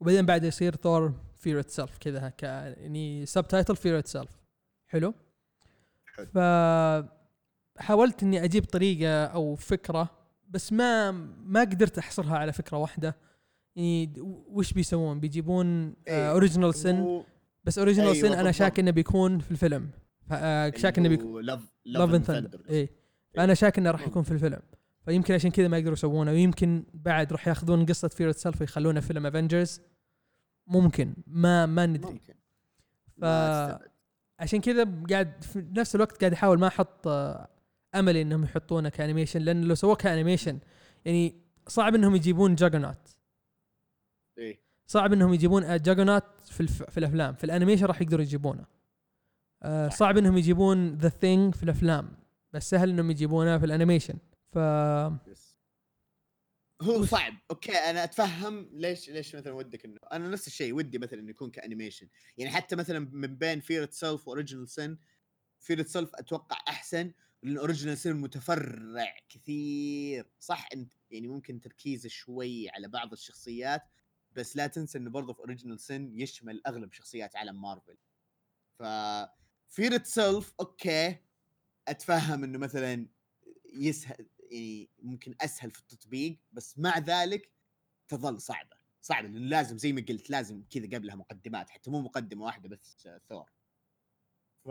[0.00, 4.30] وبعدين بعد يصير ثور Fear Itself كذا ك يعني subtitle Fear Itself
[4.86, 5.14] حلو؟
[6.16, 6.26] حلو.
[6.26, 6.38] ف
[7.78, 10.10] حاولت إني أجيب طريقة أو فكرة
[10.48, 11.10] بس ما
[11.46, 13.16] ما قدرت أحصرها على فكرة واحدة.
[13.76, 14.12] يعني
[14.46, 16.30] وش بيسوون؟ بيجيبون إيه.
[16.30, 17.24] Original Sin هو-
[17.64, 18.52] بس Original أيوة Sin أنا.
[18.52, 19.90] شاك إنه بيكون في الفيلم.
[20.32, 22.88] آه، شاك إنه بيكون Love and Thunder اي
[23.38, 24.60] أنا شاك إنه راح يكون في الفيلم.
[25.04, 26.30] فيمكن عشان كذا ما يقدروا يسوونه.
[26.32, 29.80] ويمكن بعد راح ياخذون قصة Fear Itself ويخلونها فيلم Avengers
[30.66, 31.14] ممكن.
[31.26, 32.12] ما ما ندري.
[32.12, 32.34] ممكن.
[33.20, 33.84] ف-.
[34.38, 37.48] عشان كذا قاعد في نفس الوقت قاعد أحاول ما أحط آه،
[37.94, 39.40] امل إنهم يحطونه ك animation.
[39.40, 40.58] لأن لو سووه ك animation
[41.04, 41.34] يعني
[41.68, 43.13] صعب إنهم يجيبون Juggernaut إيه
[44.86, 46.82] صعب إنهم يجيبون Juggernaut في الف...
[46.82, 47.34] في الأفلام.
[47.34, 48.66] في ال animation راح يقدروا يجيبونه.
[49.62, 49.96] آه صح.
[49.96, 52.16] صعب إنهم يجيبون The Thing في الأفلام
[52.52, 54.18] بس سهل إنهم يجيبونه في ال animation.
[54.52, 54.58] ف.
[56.82, 57.32] هو صعب.
[57.50, 61.50] okay أنا أتفهم ليش ليش مثلا ودك إنه أنا نفس الشيء ودي مثلا إنه يكون
[61.50, 62.08] ك animation.
[62.38, 64.98] يعني حتى مثلا من بين Fear Itself و Original Sin
[65.60, 67.12] Fear Itself أتوقع أحسن
[67.42, 70.26] لأن Original Sin متفرع كثير.
[70.40, 73.82] صح أنت يعني ممكن تركيزه شوي على بعض الشخصيات
[74.36, 77.98] بس لا تنسى انه برضه في Original Sin يشمل أغلب شخصيات عالم مارفل
[78.78, 78.82] ف
[79.68, 81.16] Fear Itself okay.
[81.88, 83.08] أتفهم إنه مثلا
[83.74, 87.52] يسهل يعني ممكن أسهل في التطبيق بس مع ذلك
[88.08, 88.76] تظل صعبة.
[89.02, 93.08] صعبة لأنه لازم زي ما قلت لازم كذا قبلها مقدمات حتى مو مقدمة واحدة بس
[93.28, 93.50] ثور
[94.64, 94.70] ف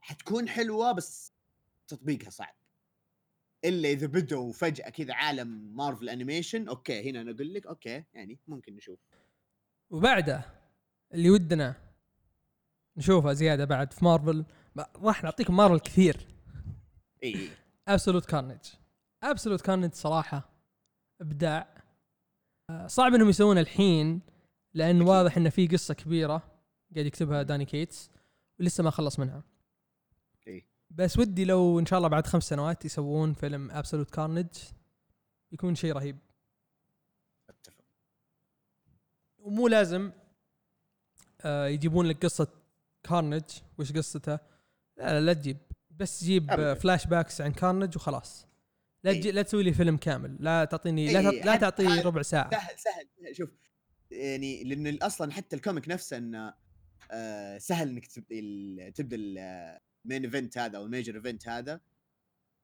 [0.00, 1.32] حتكون حلوة بس
[1.88, 2.54] تطبيقها صعب.
[3.64, 8.38] إلا إذا بدوا فجأة كذا عالم مارفل animation okay هنا أنا أقول لك okay يعني
[8.46, 8.98] ممكن نشوف.
[9.90, 10.44] وبعده
[11.14, 11.74] اللي ودنا
[12.96, 14.44] نشوفه زيادة بعد في مارفل
[14.96, 16.28] راح نعطيكم مارفل كثير.
[17.24, 17.48] إي
[17.88, 18.60] Absolute Carnage
[19.22, 20.50] Absolute Carnage صراحة
[21.20, 21.74] إبداع.
[22.70, 24.20] آه، صعب إنهم يسوونه الحين
[24.74, 25.02] لأن.
[25.02, 26.36] واضح انه في قصة كبيرة
[26.94, 28.10] قاعد يكتبها Donny Cates
[28.60, 29.42] ولسه ما خلص منها.
[30.90, 34.46] بس ودي لو إن شاء الله بعد خمس سنوات يسوون فيلم Absolute Carnage
[35.52, 36.18] يكون شيء رهيب.
[37.48, 37.84] أتفق.
[39.38, 40.12] ومو لازم
[41.40, 42.48] آه يجيبون لك قصة
[43.02, 43.42] Carnage
[43.78, 44.40] وش قصته؟ لا
[44.96, 45.56] لا, لا تجيب.
[45.90, 46.70] بس جيب أبداً.
[46.70, 48.46] آه flashbacks عن Carnage وخلاص.
[49.04, 49.18] لا إي.
[49.20, 50.36] تجي لا تسوي لي فيلم كامل.
[50.40, 52.50] لا تعطيني لا, إي، تعط- لا تعطيني ربع ساعة.
[52.50, 53.36] سهل سهل.
[53.36, 53.50] شوف
[54.10, 56.54] يعني لأن أصلا حتى ال comic نفسه إنه
[57.10, 59.16] آه سهل إنك تب- ال- تبدأ
[60.08, 61.80] ال main event هذا أو ال major event هذا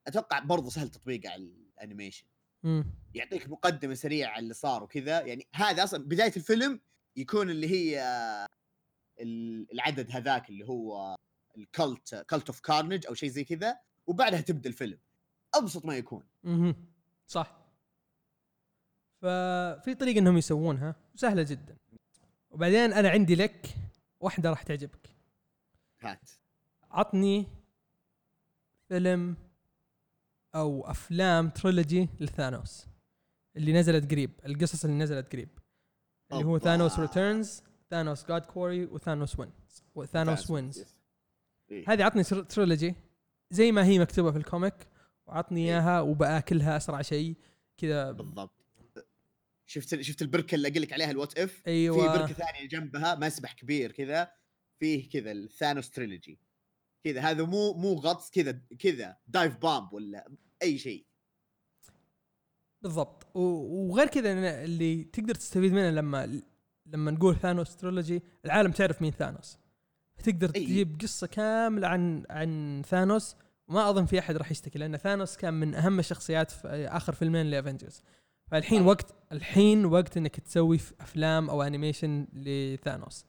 [0.07, 2.25] أتوقع برضه سهل تطبيقه على ال animation.
[2.62, 2.86] مم.
[3.14, 5.20] يعطيك مقدمة سريعة على اللي صار وكذا.
[5.20, 6.80] يعني هذا أصلا بداية الفيلم
[7.16, 8.01] يكون اللي هي
[9.20, 11.16] ال- العدد هذاك اللي هو
[11.57, 14.99] ال Cult Cult of Carnage أو شيء زي كذا وبعدها تبدأ الفيلم.
[15.55, 16.24] أبسط ما يكون.
[16.45, 16.76] مهم.
[17.26, 17.57] صح.
[19.22, 21.76] ففي طريقة إنهم يسوونها سهلة جدا.
[22.51, 23.74] وبعدين أنا عندي لك
[24.20, 25.11] واحدة راح تعجبك.
[26.01, 26.30] هات.
[26.95, 27.47] عطني
[28.88, 29.36] فيلم
[30.55, 32.86] أو أفلام trilogy لثانوس
[33.57, 35.49] اللي نزلت قريب القصص اللي نزلت قريب
[36.32, 36.59] اللي هو.
[36.59, 40.85] Thanos Returns Thanos God Quarry و Thanos Wins و Thanos Wins.
[41.70, 41.84] إيه.
[41.88, 42.95] هذه عطني تر- trilogy
[43.51, 44.75] زي ما هي مكتوبة في ال comic
[45.26, 45.66] وعطني إيه.
[45.70, 47.34] إياها وبأكلها أسرع شيء
[47.78, 48.64] كذا بالضبط
[49.66, 53.14] شفت شفت البركة اللي أقول لك عليها ال What If في أيوه بركة ثانية جنبها
[53.14, 54.32] مسبح كبير كذا
[54.78, 56.39] فيه كذا ال Thanos trilogy
[57.05, 60.29] كذا هذا مو مو غطس كذا كذا dive bomb ولا
[60.63, 61.07] أي شيء.
[62.83, 63.37] بالضبط.
[63.37, 66.41] وغير كذا اللي تقدر تستفيد منه لما
[66.87, 69.59] لما نقول ثانوس trilogy العالم تعرف مين ثانوس.
[70.25, 70.65] تقدر أي.
[70.65, 73.37] تجيب قصة كاملة عن عن ثانوس
[73.69, 77.47] وما أظن في أحد راح يشتكي لأن ثانوس كان من أهم الشخصيات في آخر فيلمين
[77.47, 78.03] ل Avengers
[78.51, 78.87] فالحين صح.
[78.87, 83.25] وقت الحين وقت إنك تسوي أفلام أو animation لثانوس.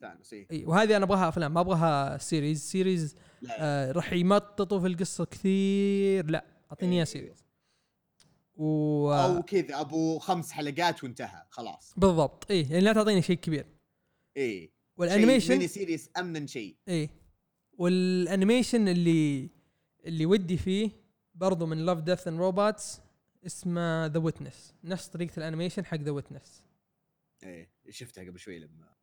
[0.00, 3.16] ثانوس إي وهذه أنا أبغاها أفلام ما أبغاها series series
[3.50, 6.30] آه راح يمططوا في القصة كثير.
[6.30, 7.04] لا أعطيني اياه إيه.
[7.04, 7.44] series
[8.56, 11.94] و أو كذا أبو خمس حلقات وانتهى خلاص.
[11.96, 12.50] بالضبط.
[12.50, 13.66] إي يعني لا تعطيني شيء كبير.
[14.36, 14.72] إي.
[14.96, 16.76] وال animation؟ mini series أمن شيء.
[16.88, 17.10] إي.
[17.72, 19.50] وال animation اللي
[20.04, 20.90] اللي ودي فيه
[21.34, 23.00] برضو من Love Death and Robots
[23.46, 26.62] اسمه The Witness نفس طريقة ال animation حق The Witness
[27.42, 28.99] إيه شفتها قبل شوي لما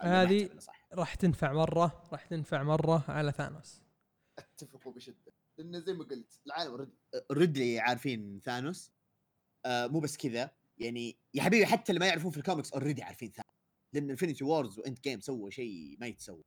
[0.00, 0.50] هذه-
[0.92, 3.82] راح تنفع مرة راح تنفع مرة على ثانوس.
[4.38, 5.32] أتفق بشدة.
[5.58, 6.92] لأن زي ما قلت العالم
[7.30, 8.92] already عارفين ثانوس.
[9.64, 10.50] آه مو بس كذا.
[10.78, 13.56] يعني يا حبيبي حتى اللي ما يعرفون في ال comics already عارفين ثانوس.
[13.92, 16.44] لأن Infinity War و Endgame سووا شيء ما يتسوى.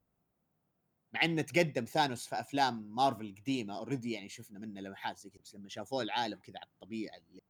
[1.14, 5.42] مع إنه تقدم ثانوس في أفلام مارفل قديمة already يعني شفنا منه لمحات زي كذا.
[5.42, 7.42] بس لما شافوه العالم كذا على الطبيعة اللي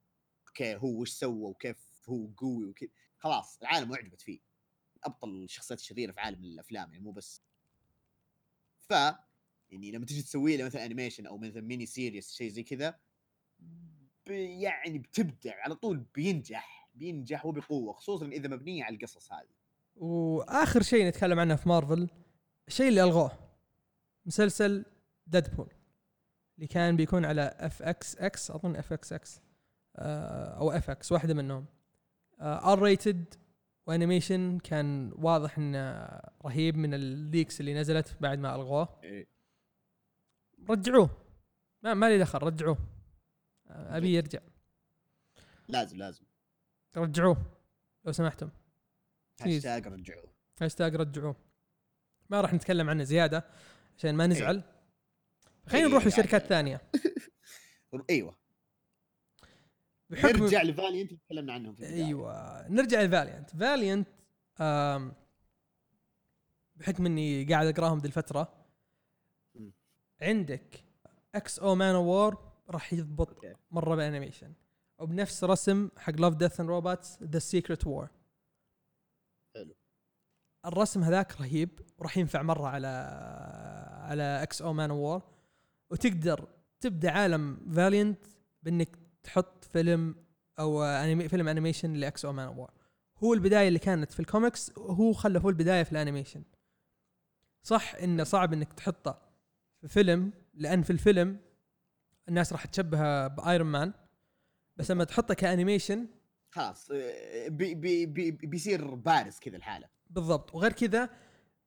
[0.47, 2.89] okay هو وش سوى وكيف هو قوي وكذا.
[3.17, 4.48] خلاص العالم أعجبت فيه.
[5.03, 7.43] أبطل الشخصيات الشريرة في عالم الأفلام يعني مو بس.
[8.79, 8.91] ف
[9.69, 12.99] يعني لما تجي تسوي له مثلا animation أو مثلا mini series شيء زي كذا
[14.61, 19.49] يعني بتبدع على طول بينجح بينجح وبقوة خصوصا إذا مبنية على القصص هذه.
[19.95, 22.09] وآخر شيء نتكلم عنه في مارفل
[22.67, 23.31] الشيء اللي ألغوه
[24.25, 24.85] مسلسل
[25.27, 25.73] Deadpool
[26.55, 29.41] اللي كان بيكون على اف إكس إكس أظن اف إكس إكس
[29.95, 31.65] أو FX واحدة منهم
[32.41, 33.35] R rated
[33.89, 36.09] و animation كان واضح إنه
[36.45, 38.99] رهيب من ال leaks اللي نزلت بعد ما ألغوه.
[39.03, 39.27] إيه.
[40.69, 41.09] رجعوه.
[41.83, 42.77] ما ما لي دخل رجعوه.
[43.67, 44.39] أبي يرجع.
[45.67, 46.23] لازم لازم.
[46.97, 47.37] رجعوه
[48.05, 48.49] لو سمحتم.
[49.41, 50.33] هاشتاج رجعوه.
[50.61, 51.35] هاشتاج رجعوه.
[52.29, 53.43] ما راح نتكلم عنه زيادة
[53.97, 54.63] عشان ما نزعل.
[55.67, 56.81] خلينا إيه، نروح لشركات يعني- ثانية
[58.09, 58.38] أيوه.
[60.09, 62.05] بحكم نرجع ل Valiant اللي تكلمنا عنهم في البداية.
[62.05, 64.07] أيوه نرجع ل Valiant Valiant
[66.75, 68.65] بحكم إني قاعد أقراهم ذي الفترة.
[70.21, 70.83] عندك
[71.35, 74.53] X-O Manowar راح يضبط okay مرة بال animation
[74.99, 78.09] وبنفس رسم حق Love Death and Robots The Secret War
[79.55, 79.75] حلو.
[80.65, 82.87] الرسم هذاك رهيب وراح ينفع مرة على
[84.01, 85.21] على X-O Manowar
[85.91, 86.47] وتقدر
[86.79, 88.25] تبدأ عالم Valiant
[88.63, 90.15] بإنك تحط فيلم
[90.59, 92.71] أو أنيمي فيلم animation ل X-O Manowar
[93.17, 96.43] هو البداية اللي كانت في الكوميكس وهو خلى هو البداية في ال animation
[97.63, 99.21] صح إنه صعب إنك تحطه
[99.81, 101.39] في فيلم لأن في الفيلم
[102.29, 103.93] الناس راح تشبهه ب Iron Man
[104.77, 106.07] بس لما تحطه ك animation
[106.49, 109.89] خلاص آه، بي بي بي بيصير بارز كذا الحالة.
[110.09, 110.55] بالضبط.
[110.55, 111.09] وغير كذا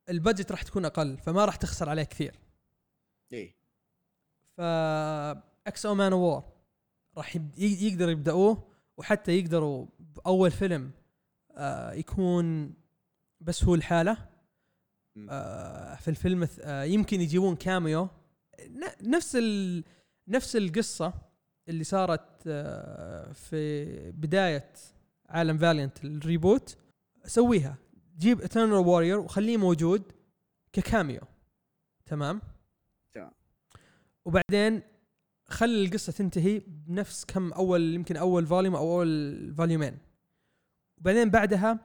[0.08, 2.38] ال budget راح تكون أقل فما راح تخسر عليه كثير.
[3.32, 3.56] إيه.
[4.56, 4.60] ف
[5.66, 6.51] X-O Manowar
[7.16, 10.90] راح يب- يقدر يبدأوه وحتى يقدروا بأول فيلم
[11.56, 12.74] آه يكون
[13.40, 14.28] بس هو الحالة.
[15.30, 18.08] آه في الفيلم آه يمكن يجيبون cameo.
[19.02, 19.84] نفس ال
[20.28, 21.12] نفس القصة
[21.68, 24.72] اللي صارت آه في بداية
[25.28, 26.76] عالم Valiant ال reboot.
[27.26, 27.76] سويها.
[28.18, 30.12] جيب Eternal Warrior وخليه موجود
[30.72, 31.20] ك cameo.
[32.06, 32.40] تمام؟
[33.12, 33.32] تمام.
[34.24, 34.82] وبعدين
[35.52, 39.98] خلي القصة تنتهي بنفس كم أول يمكن أول volume أو أول فوليومين
[40.98, 41.78] وبعدين بعدها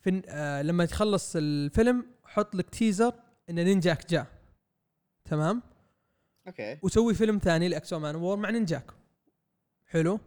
[0.00, 3.14] في آه لما تخلص الفيلم حط لك teaser
[3.50, 4.26] إن Ninjak جاء.
[5.24, 5.62] تمام؟
[6.46, 6.78] okay.
[6.82, 8.90] وسوي فيلم ثاني ل X-O Manowar مع Ninjak
[9.86, 10.20] حلو؟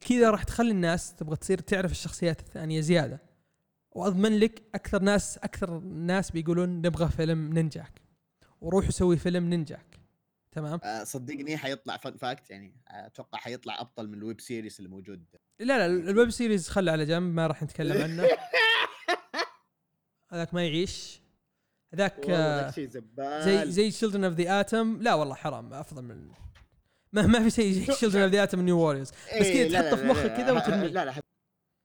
[0.00, 3.20] كذا راح تخلي الناس تبغى تصير تعرف الشخصيات الثانية زيادة.
[3.90, 8.00] وأضمن لك أكثر ناس أكثر ناس بيقولون نبغى فيلم Ninjak
[8.60, 9.97] وروحوا سوي فيلم Ninjak
[10.58, 14.90] تمام؟ آه، صدقني حيطلع fun fact يعني أتوقع حيطلع أبطل من ال web series اللي
[14.90, 15.24] موجود.
[15.60, 18.22] لا لا ال web series خله على جنب ما راح نتكلم عنه.
[20.32, 21.20] هذاك ما يعيش.
[21.94, 26.28] هذاك آه، شيء زي زي Children of the Atom لا والله حرام أفضل من
[27.12, 29.80] ما ما في شيء زي Children of the Atom New Warriors بس كذا إيه، لا،
[29.80, 30.86] تحطه في مخك كذا وترميه.
[30.86, 31.14] لا لا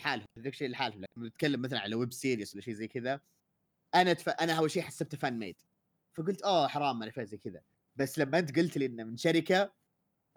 [0.01, 0.95] حاله ذاك الشيء لحاله.
[0.95, 3.19] لكن نتكلم مثلا على web series ولا شيء زي كذا
[3.95, 4.29] أنا تف...
[4.29, 5.55] أنا أول شيء حسبته fan made
[6.17, 7.61] فقلت oh حرام أنا fans زي كذا.
[7.95, 9.73] بس لما انت قلت لي إنه من شركة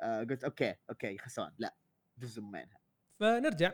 [0.00, 1.52] آه قلت okay okay خسران.
[1.58, 1.76] لا
[2.18, 2.80] جزء منها
[3.20, 3.72] فنرجع.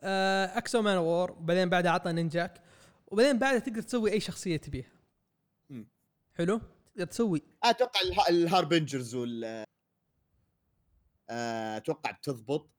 [0.00, 2.62] آه X-O Manowar وبعدين بعدها عطنا Ninjak
[3.06, 4.92] وبعدين بعدها تقدر تسوي أي شخصية تبيها.
[6.34, 6.60] حلو؟
[6.94, 7.42] تقدر تسوي.
[7.62, 8.28] أتوقع اله...
[8.28, 9.64] ال Harbingers وال
[11.30, 12.70] آه، أتوقع بتضبط.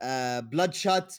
[0.00, 1.16] آه Bloodshot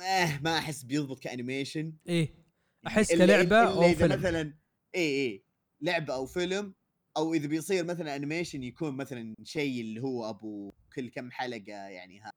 [0.00, 1.92] آه ما أحس بيضبط ك animation.
[2.08, 2.44] إيه.
[2.86, 4.12] أحس كلعبة أو فيلم.
[4.12, 4.58] مثلا
[4.94, 5.44] أي أي
[5.80, 6.74] لعبة أو فيلم
[7.16, 12.20] أو إذا بيصير مثلا animation يكون مثلا شيء اللي هو أبو كل كم حلقة يعني
[12.20, 12.32] ها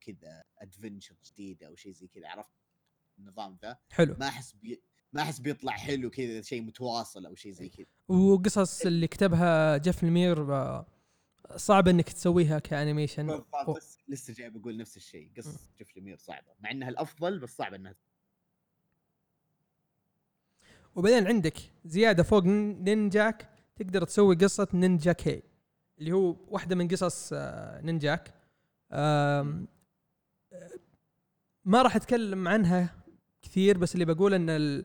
[0.00, 2.50] كذا adventure جديده أو شيء زي كذا عرفت؟
[3.18, 3.78] النظام ذا.
[3.90, 4.16] حلو.
[4.20, 4.80] ما أحس بي...
[5.12, 7.86] ما أحس بيطلع حلو كذا شيء متواصل أو شيء زي كذا.
[8.08, 10.86] وقصص اللي كتبها جيف لمير آه،
[11.56, 13.26] صعب إنك تسويها ك animation.
[13.26, 17.38] بالضبط أو- لسه- لسه جاي بقول نفس الشيء قصة جيف لمير صعبة مع إنها الأفضل
[17.38, 17.94] بس صعب إنها
[20.96, 25.42] وبعدين عندك زيادة فوق نين- Ninjak تقدر تسوي قصة Ninjak
[25.98, 28.34] اللي هو واحدة من قصص آه، Ninjak
[28.92, 29.64] آه،
[31.64, 32.94] ما راح أتكلم عنها
[33.42, 34.84] كثير بس اللي بقول إن ال-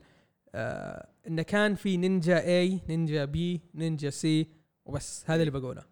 [0.55, 4.47] آه، انه كان في Ninja A Ninja B Ninja C
[4.85, 5.83] وبس هذا اللي بقوله.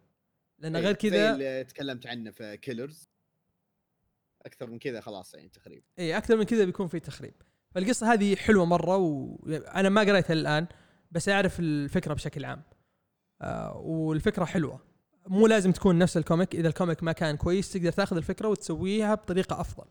[0.59, 3.09] لأن إيه، غير كذا اللي تكلمت عنه في Killers
[4.45, 7.33] أكثر من كذا خلاص يعني تقريبا إي أكثر من كذا بيكون في تخريب.
[7.71, 10.67] فالقصة هذه حلوة مرة وأنا ما قريتها الآن
[11.11, 12.63] بس أعرف الفكرة بشكل عام.
[13.75, 14.79] والفكرة حلوة.
[15.27, 16.55] مو لازم تكون نفس ال comic.
[16.55, 19.85] إذا ال comic ما كان كويس تقدر تاخذ الفكرة وتسويها بطريقة أفضل.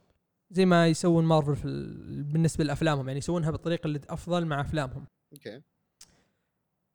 [0.51, 2.23] زي ما يسوون مارفل في ال...
[2.23, 3.07] بالنسبة لأفلامهم.
[3.09, 5.07] يعني يسوونها بالطريقة اللي أفضل مع أفلامهم.
[5.33, 5.63] أوكي.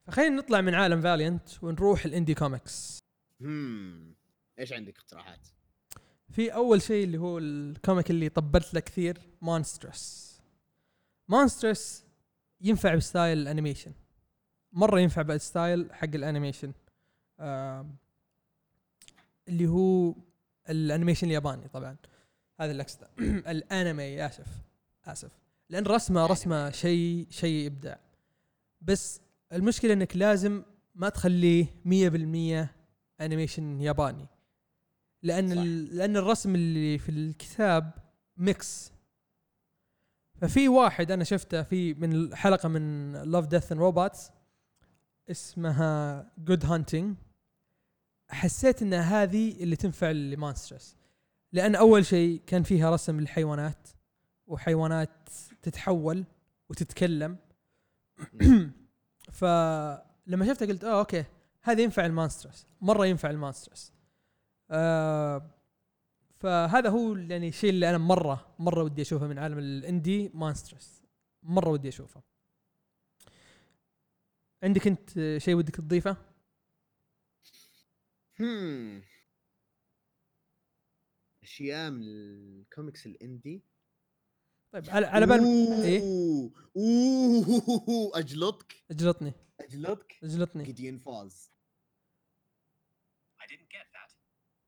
[0.07, 2.99] فخلينا نطلع من عالم فاليانت ونروح ال indie comics
[3.41, 4.15] هم.
[4.59, 5.47] إيش عندك اقتراحات؟
[6.29, 10.31] في أول شيء اللي هو ال comic اللي طبلت له كثير Monstress
[11.29, 12.05] Monstress
[12.61, 13.91] ينفع ب style ال animation
[14.73, 16.73] مرة ينفع بال style حق ال animation.
[19.47, 20.15] اللي هو
[20.69, 21.95] ال animation الياباني طبعا.
[22.59, 23.09] هذا اللي أقصده.
[23.51, 24.47] الانمي اسف
[25.05, 25.31] آسف.
[25.69, 27.99] لأن رسمة رسمة شيء شيء إبداع.
[28.81, 29.21] بس
[29.53, 30.63] المشكلة إنك لازم
[30.95, 32.67] ما تخليه 100%
[33.21, 34.27] animation ياباني.
[35.23, 35.53] لأن
[35.85, 37.91] لأن الرسم اللي في الكتاب
[38.37, 38.91] mix
[40.41, 44.31] ففي واحد أنا شفته في من حلقه من Love, Death & Robots
[45.31, 47.15] اسمها Good Hunting
[48.29, 50.95] حسيت إن هذه اللي تنفع ل Monstress
[51.53, 53.87] لأن أول شيء كان فيها رسم الحيوانات
[54.47, 55.29] وحيوانات
[55.61, 56.25] تتحول
[56.69, 57.37] وتتكلم.
[59.39, 61.25] فلما شفتها قلت آه أوكي
[61.61, 63.93] هذا ينفع ال Monstress مرة ينفع ال Monstress
[64.71, 65.49] آه
[66.39, 71.01] فهذا هو يعني الشيء اللي أنا مرة مرة ودي أشوفه من عالم ال indie Monstress
[71.43, 72.21] مرة ودي أشوفه.
[74.63, 76.17] عندك انت شيء ودك تضيفه؟
[78.39, 79.03] هم.
[81.43, 83.63] أشياء من ال comics ال indie.
[84.71, 85.43] طيب على على بال
[85.83, 86.01] إيه؟
[86.75, 88.11] أوه.
[88.19, 88.75] أجلطك.
[88.91, 89.33] أجلطني.
[89.59, 90.15] أجلطك.
[90.23, 90.63] أجلطني.
[90.63, 91.51] Gideon Falls
[93.39, 94.11] I didn't get that.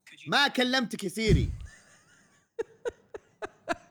[0.09, 1.49] Could you ما كلمتك يا سيري.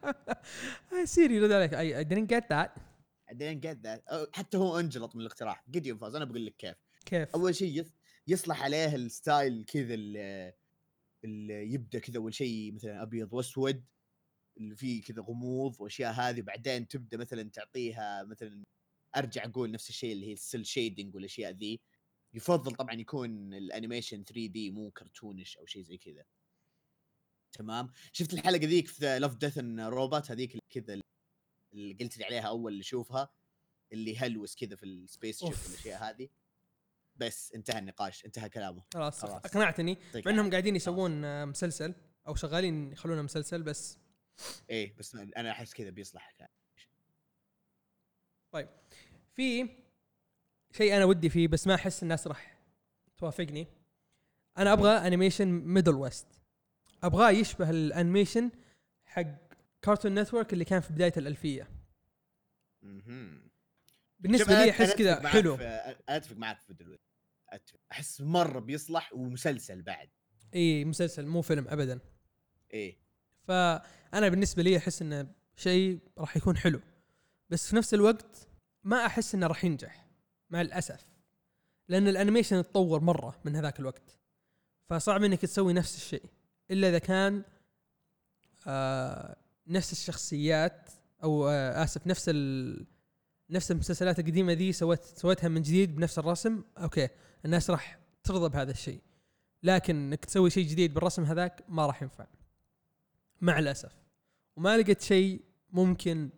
[1.05, 1.75] سيري رد عليك.
[1.75, 2.92] I, I didn't get that.
[3.33, 5.65] Didn't get that أو حتى هو انجلط من الاقتراح.
[5.71, 6.77] Gideon Falls أنا بقول لك كيف.
[7.07, 7.93] كيف؟ أول شيء يص-
[8.29, 13.85] يصلح عليه ال style كذا اللي يبدأ كذا أول شيء مثلا أبيض وأسود
[14.57, 16.41] اللي فيه كذا غموض وأشياء هذه.
[16.41, 18.63] بعدين تبدأ مثلا تعطيها مثلا
[19.17, 21.81] أرجع أقول نفس الشيء اللي هي ال cel shading والأشياء ذي.
[22.35, 26.25] يفضل طبعا يكون ال animation 3D مو cartoonish أو شيء زي كذا.
[27.53, 31.01] تمام؟ شفت الحلقة ذيك في Love, Death & Robots هذيك كذا
[31.73, 33.31] اللي قلت لي عليها أول اللي أشوفها
[33.93, 35.49] اللي هلوس كذا في ال spaceship.
[35.49, 36.29] والأشياء هذه
[37.17, 39.25] بس انتهى النقاش انتهى كلامه خلاص.
[39.25, 40.51] اقنعتني مع انهم العافية.
[40.51, 41.95] قاعدين يسوون آه، مسلسل
[42.29, 43.99] أو شغالين يخلونه مسلسل بس
[44.71, 46.51] إيه بس أنا أحس كذا بيصلح كلام.
[49.35, 49.69] في
[50.73, 52.59] شيء أنا ودي فيه بس ما أحس الناس راح
[53.17, 53.67] توافقني
[54.59, 56.27] أنا أبغى animation Middlewest
[57.03, 58.51] أبغاه يشبه ال animation
[59.05, 59.52] حق
[59.83, 61.69] Cartoon Network اللي كان في بداية الألفية.
[62.83, 63.51] مهم.
[64.19, 65.55] بالنسبة لي أحس كذا حلو.
[66.09, 66.99] أتفق معك في بدل
[67.49, 67.79] أتفق.
[67.93, 70.11] أحس مرة بيصلح ومسلسل بعد.
[70.55, 72.01] إي مسلسل مو فيلم ابدا.
[72.73, 72.99] إيه
[73.43, 76.81] فأنا بالنسبة لي أحس إنه شيء راح يكون حلو.
[77.51, 78.49] بس في نفس الوقت
[78.85, 80.07] ما أحس إنه راح ينجح
[80.51, 81.07] مع الأسف.
[81.89, 84.19] لأن ال animation اتطور مرة من هذاك الوقت.
[84.91, 86.25] فصعب إنك تسوي نفس الشيء.
[86.71, 87.43] إلا إذا كان
[88.67, 89.37] آه
[89.67, 90.91] نفس الشخصيات
[91.23, 92.87] أو آه آسف نفس ال
[93.51, 97.09] نفس المسلسلات القديمة ذي سويت سويتها من جديد بنفس الرسم؟ أوكي
[97.45, 99.03] الناس راح ترضى بهذا الشيء.
[99.63, 102.27] لكن إنك تسوي شيء جديد بالرسم هذاك ما راح ينفع.
[103.41, 103.93] مع الأسف.
[104.57, 106.31] وما لقيت شيء ممكن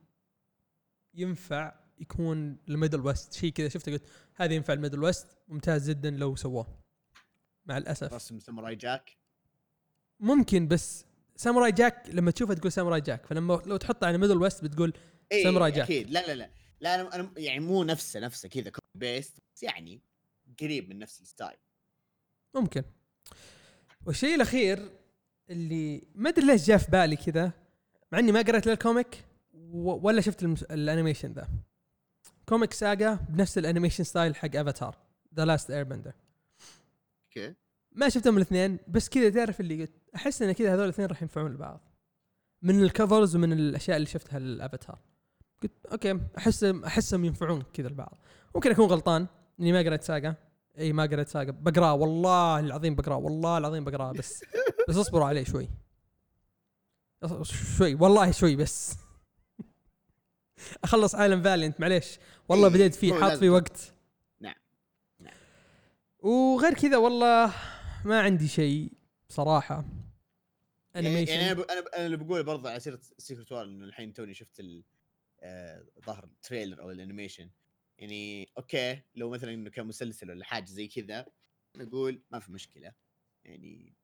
[1.15, 3.33] ينفع يكون ال Middlewest.
[3.33, 6.79] شيء كذا شفته قلت هذا ينفع ال Middlewest ممتاز جدا لو سووه
[7.67, 8.13] مع الأسف.
[8.13, 9.17] رسم Samurai Jack؟
[10.21, 11.05] ممكن بس
[11.37, 14.93] Samurai Jack لما تشوفه تقول Samurai Jack فلما لو تحطه على Middlewest بتقول
[15.33, 15.85] إيه Samurai Jack.
[15.85, 16.11] أكيد.
[16.11, 16.51] لا لا لا.
[16.81, 20.01] لا أنا أنا يعني مو نفسه نفسه كذا based بس يعني
[20.61, 21.57] قريب من نفس ال style.
[22.55, 22.83] ممكن.
[24.07, 24.91] والشيء الأخير
[25.51, 27.53] اللي ما أدري ليش جاء في بالي كذا
[28.13, 29.25] مع إني ما قريت لا ال comic
[29.83, 30.43] ولا شفت.
[30.71, 31.49] ال animation ذا.
[32.49, 34.97] comic Saga بنفس ال animation style حق Avatar
[35.35, 36.13] The Last Airbender
[37.25, 37.55] okay.
[37.95, 39.93] ما شفتهم الاثنين بس كذا تعرف اللي قلت.
[40.17, 41.81] أحس إن كذا هذول الاثنين راح ينفعون لبعض.
[42.63, 44.99] من ال covers ومن الأشياء اللي شفتها للافاتار
[45.63, 48.19] قلت okay أحس أحسهم ينفعون كذا لبعض.
[48.55, 49.27] ممكن أكون غلطان
[49.61, 50.35] إني ما قريت Saga
[50.79, 54.45] إي ما قريت ساجا بقراه والله العظيم بقراه والله العظيم بقراه بس
[54.89, 55.69] بس اصبروا عليه شوي.
[57.79, 58.97] شوي والله شوي بس.
[60.85, 62.19] أخلص عالم Valiant معليش.
[62.49, 63.93] والله إيه، بديت فيه حاط فيه وقت.
[64.41, 64.55] نعم.
[65.21, 65.35] نعم.
[66.19, 67.53] وغير كذا والله
[68.05, 68.93] ما عندي شيء
[69.29, 69.85] بصراحة.
[70.95, 73.65] يعني animation يعني أنا ب- أنا ب- أنا اللي بقول برضه على سيرة Secret War
[73.65, 74.85] إنه الحين توني شفت ال
[75.41, 77.51] آه، ظهر ال trailer أو ال animation
[77.99, 81.27] يعني okay لو مثلا إنه كان مسلسل ولا حاجة زي كذا
[81.77, 82.93] نقول ما في مشكلة.
[83.45, 83.95] يعني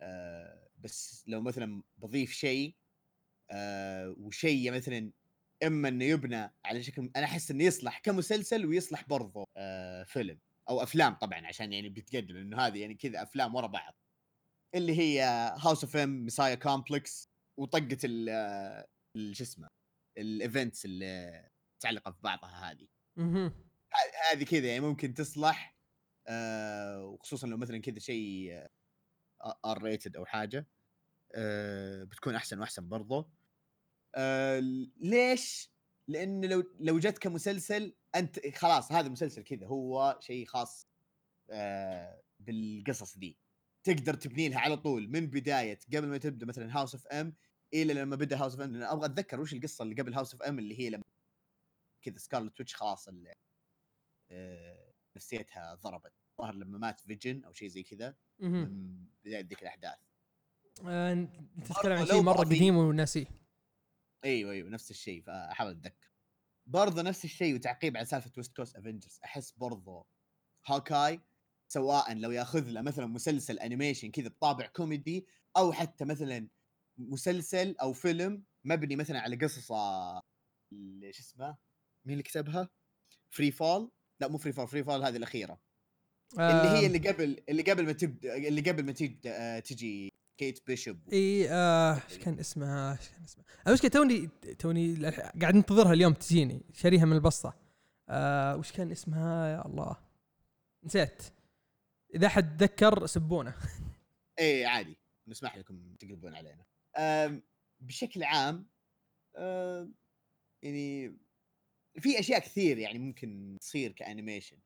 [0.00, 2.74] آه بس لو مثلا بضيف شيء
[3.50, 5.10] آه وشيء مثلا
[5.62, 10.38] إما إنه يبنى على شكل أنا أحس إنه يصلح كمسلسل ويصلح برضه آه فيلم.
[10.68, 13.94] أو أفلام طبعا عشان يعني بيتقدم إنه هذه يعني كذا أفلام ورا بعض.
[14.74, 15.22] اللي هي
[15.58, 19.68] House of M Messiah Complex وطقة ال شو اسمه
[20.18, 22.88] ال events اللي متعلقه في بعضها هذه.
[24.30, 25.76] هذه كذا يعني ممكن تصلح
[26.28, 28.52] آه وخصوصا لو مثلا كذا شيء
[29.44, 30.68] آه، R rated أو حاجة
[31.34, 33.30] آه بتكون أحسن وأحسن برضه
[34.14, 34.60] آه
[35.00, 35.70] ليش؟
[36.08, 40.88] لأن لو لو جت كمسلسل أنت خلاص هذا مسلسل كذا هو شيء خاص
[41.50, 43.38] آه بالقصص دي
[43.84, 47.34] تقدر تبني لها على طول من بداية قبل ما تبدأ مثلا House of M
[47.74, 50.42] إلى لما بدأ House of M لأن أبغى أتذكر وش القصة اللي قبل House of
[50.42, 51.04] M اللي هي لما
[52.02, 53.08] كذا Scarlet Witch خلاص
[54.30, 56.12] آه، نفسيتها ضربت.
[56.40, 58.16] ظهر لما مات Vision أو شيء زي كذا.
[58.38, 59.98] من بداية ذيك الأحداث.
[60.86, 63.26] آه، أنت تتكلم عن شيء مرة قديم وناسيه
[64.24, 66.13] أيوه أيوه نفس الشيء فأحاول أتذكر.
[66.66, 70.06] برضه نفس الشيء وتعقيب على سالفة West Coast Avengers أحس برضه
[70.66, 71.20] Hawkeye
[71.68, 75.26] سواء لو يأخذ له مثلا مسلسل animation كذا بطابع كوميدي
[75.56, 76.48] أو حتى مثلا
[76.98, 79.76] مسلسل أو فيلم مبني مثلا على قصصه
[80.72, 81.56] ال- شو اسمه؟
[82.04, 82.68] مين اللي كتبها؟
[83.30, 83.90] Freefall
[84.20, 85.60] لا مو Freefall Freefall هذه الأخيرة.
[86.32, 90.13] اللي هي آم، اللي قبل اللي قبل ما تبدأ اللي قبل ما تجي آه، تجي.
[90.38, 94.26] Kate Bishop إي آه، إيش كان اسمها إيش كان اسمها المشكلة توني
[94.58, 96.62] توني قاعد انتظرها اليوم تجيني.
[96.72, 97.56] شاريها من البسطه
[98.08, 99.96] آه وش كان اسمها؟ يا الله.
[100.84, 101.22] نسيت.
[102.14, 103.54] إذا حد تذكر سبونا.
[104.38, 104.96] إيه عادي.
[105.28, 106.64] نسمح لكم تقلبون علينا.
[107.80, 108.66] بشكل عام
[110.62, 111.16] يعني
[111.98, 114.58] في أشياء كثير يعني ممكن تصير كأنيميشن.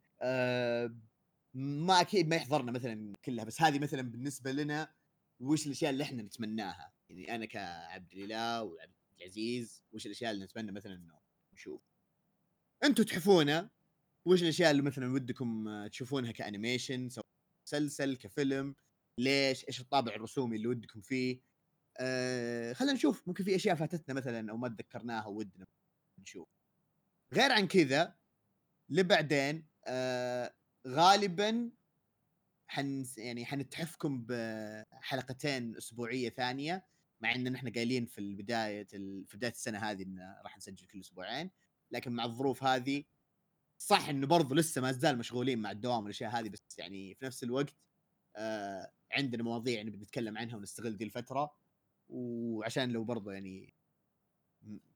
[1.55, 4.98] ما أكيد ما يحضرنا مثلا كلها بس هذه مثلا بالنسبة لنا
[5.41, 10.73] وش الأشياء اللي إحنا نتمناها؟ يعني أنا كعبد الإله وعبد العزيز وش الأشياء اللي نتمنى
[10.73, 11.21] مثلا إنه
[11.55, 11.83] نشوف؟
[12.85, 13.71] أنتم تحفونا
[14.27, 17.27] وش الأشياء اللي مثلا ودكم تشوفونها كأنيميشن سواء
[17.67, 18.75] مسلسل كفيلم؟
[19.19, 21.41] ليش؟ إيش الطابع الرسومي اللي ودكم فيه؟
[22.01, 23.29] آه خلينا نشوف.
[23.29, 25.67] ممكن في أشياء فاتتنا مثلا أو ما تذكرناها ودنا
[26.19, 26.49] نشوف.
[27.35, 28.17] غير عن كذا
[28.89, 30.55] لبعدين آه
[30.89, 31.71] غالبا
[32.69, 36.87] حن يعني حنتحفكم بحلقتين أسبوعية ثانية
[37.21, 41.01] مع إن إحنا قايلين في البداية ال- في بداية السنة هذه إن راح نسجل كل
[41.01, 41.51] أسبوعين
[41.91, 43.05] لكن مع الظروف هذه
[43.79, 47.43] صح إنه برضو لسه ما زال مشغولين مع الدوام والأشياء هذه بس يعني في نفس
[47.45, 47.75] الوقت
[48.37, 51.55] آه عندنا مواضيع نبي نتكلم عنها ونستغل دي الفترة
[52.09, 53.75] وعشان لو برضو يعني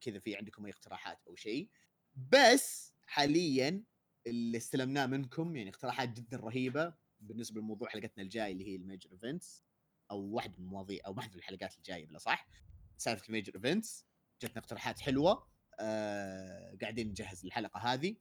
[0.01, 1.71] كذا في عندكم أي اقتراحات أو شيء.
[2.15, 3.85] بس حاليا
[4.27, 9.13] اللي استلمناه منكم يعني اقتراحات جدا رهيبة بالنسبة لموضوع حلقتنا الجاي اللي هي ال major
[9.13, 9.65] events
[10.11, 12.49] أو واحد من المواضيع أو واحدة من الحلقات الجاية بلا صح
[12.97, 14.07] سالفة ال major events.
[14.43, 15.49] جتنا اقتراحات حلوة.
[15.81, 18.17] آه قاعدين نجهز الحلقة هذه.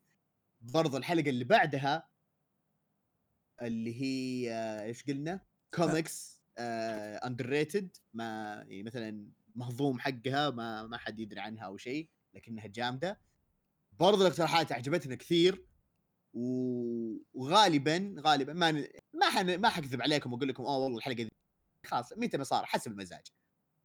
[0.61, 2.09] برضو الحلقة اللي بعدها
[3.61, 11.19] اللي هي آه، إيش قلنا؟ comics underrated ما يعني مثلا مهضوم حقها ما ما حد
[11.19, 13.21] يدري عنها أو شيء لكنها جامدة.
[13.91, 15.65] برضو الاقتراحات عجبتنا كثير.
[16.33, 18.71] وغالبا غالبا ما
[19.13, 19.61] ما حن...
[19.61, 21.31] ما حكذب عليكم وأقول لكم اوه والله الحلقة دي
[21.85, 23.27] خلاص متى ما صار حسب المزاج.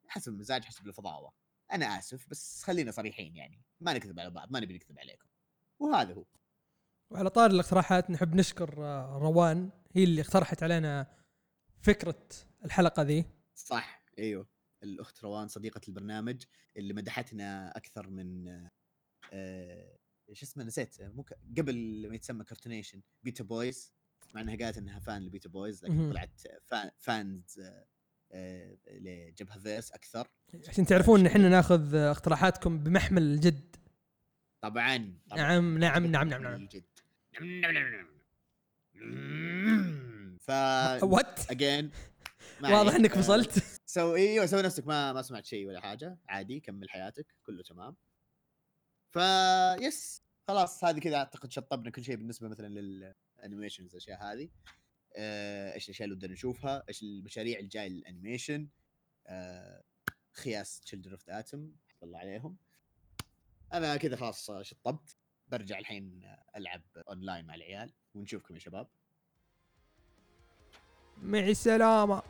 [0.09, 1.32] حسب المزاج حسب الفضاوة.
[1.73, 3.62] أنا آسف بس خلينا صريحين يعني.
[3.81, 5.28] ما نكذب على بعض ما نبي نكذب عليكم.
[5.81, 6.24] وهذا هو.
[7.12, 9.70] وعلى طار الاقتراحات نحب نشكر آه، روان.
[9.93, 11.06] هي اللي اقترحت علينا
[11.82, 12.27] فكرة
[12.64, 13.24] الحلقة ذي.
[13.55, 14.02] صح.
[14.18, 14.47] أيوه.
[14.82, 16.44] الأخت روان صديقة البرنامج
[16.77, 18.48] اللي مدحتنا أكثر من
[19.32, 19.95] آه،
[20.28, 21.24] إيش اسمه نسيت مو
[21.58, 23.92] قبل ما يتسمى كرتونيشن بيتا بويز
[24.34, 26.10] مع إنها قالت إنها فان لبيتا بويز لكن.
[26.10, 27.86] طلعت فان فانز آه،
[28.32, 30.28] آه، لجبهة فيرس أكثر.
[30.68, 33.76] عشان تعرفون إن إحنا ناخذ آه، اقتراحاتكم بمحمل الجد
[34.60, 35.42] طبعا طبعا.
[35.42, 36.54] نعم نعم نعم نعم نعم.
[36.54, 36.84] الجد.
[40.40, 40.50] ف
[41.12, 41.90] وات اجين
[42.62, 43.62] واضح إنك فصلت.
[43.86, 46.18] so إيوه سوي نفسك ما ما سمعت شيء ولا حاجة.
[46.28, 47.96] عادي كمل حياتك كله تمام.
[49.16, 49.18] ف
[49.80, 54.48] yes خلاص هذه كذا أعتقد شطبنا كل شيء بالنسبة مثلا لل animations الأشياء هذه.
[55.16, 58.68] آه، إيش الأشياء اللي ودنا نشوفها؟ إيش المشاريع الجاية لل animation
[59.26, 59.82] آه،
[60.32, 61.72] خياس Children of the Atom
[62.02, 62.56] الله عليهم.
[63.72, 65.16] أنا كذا خلاص شطبت.
[65.48, 68.88] برجع الحين ألعب اونلاين مع العيال ونشوفكم يا شباب.
[71.22, 72.22] مع السلامة.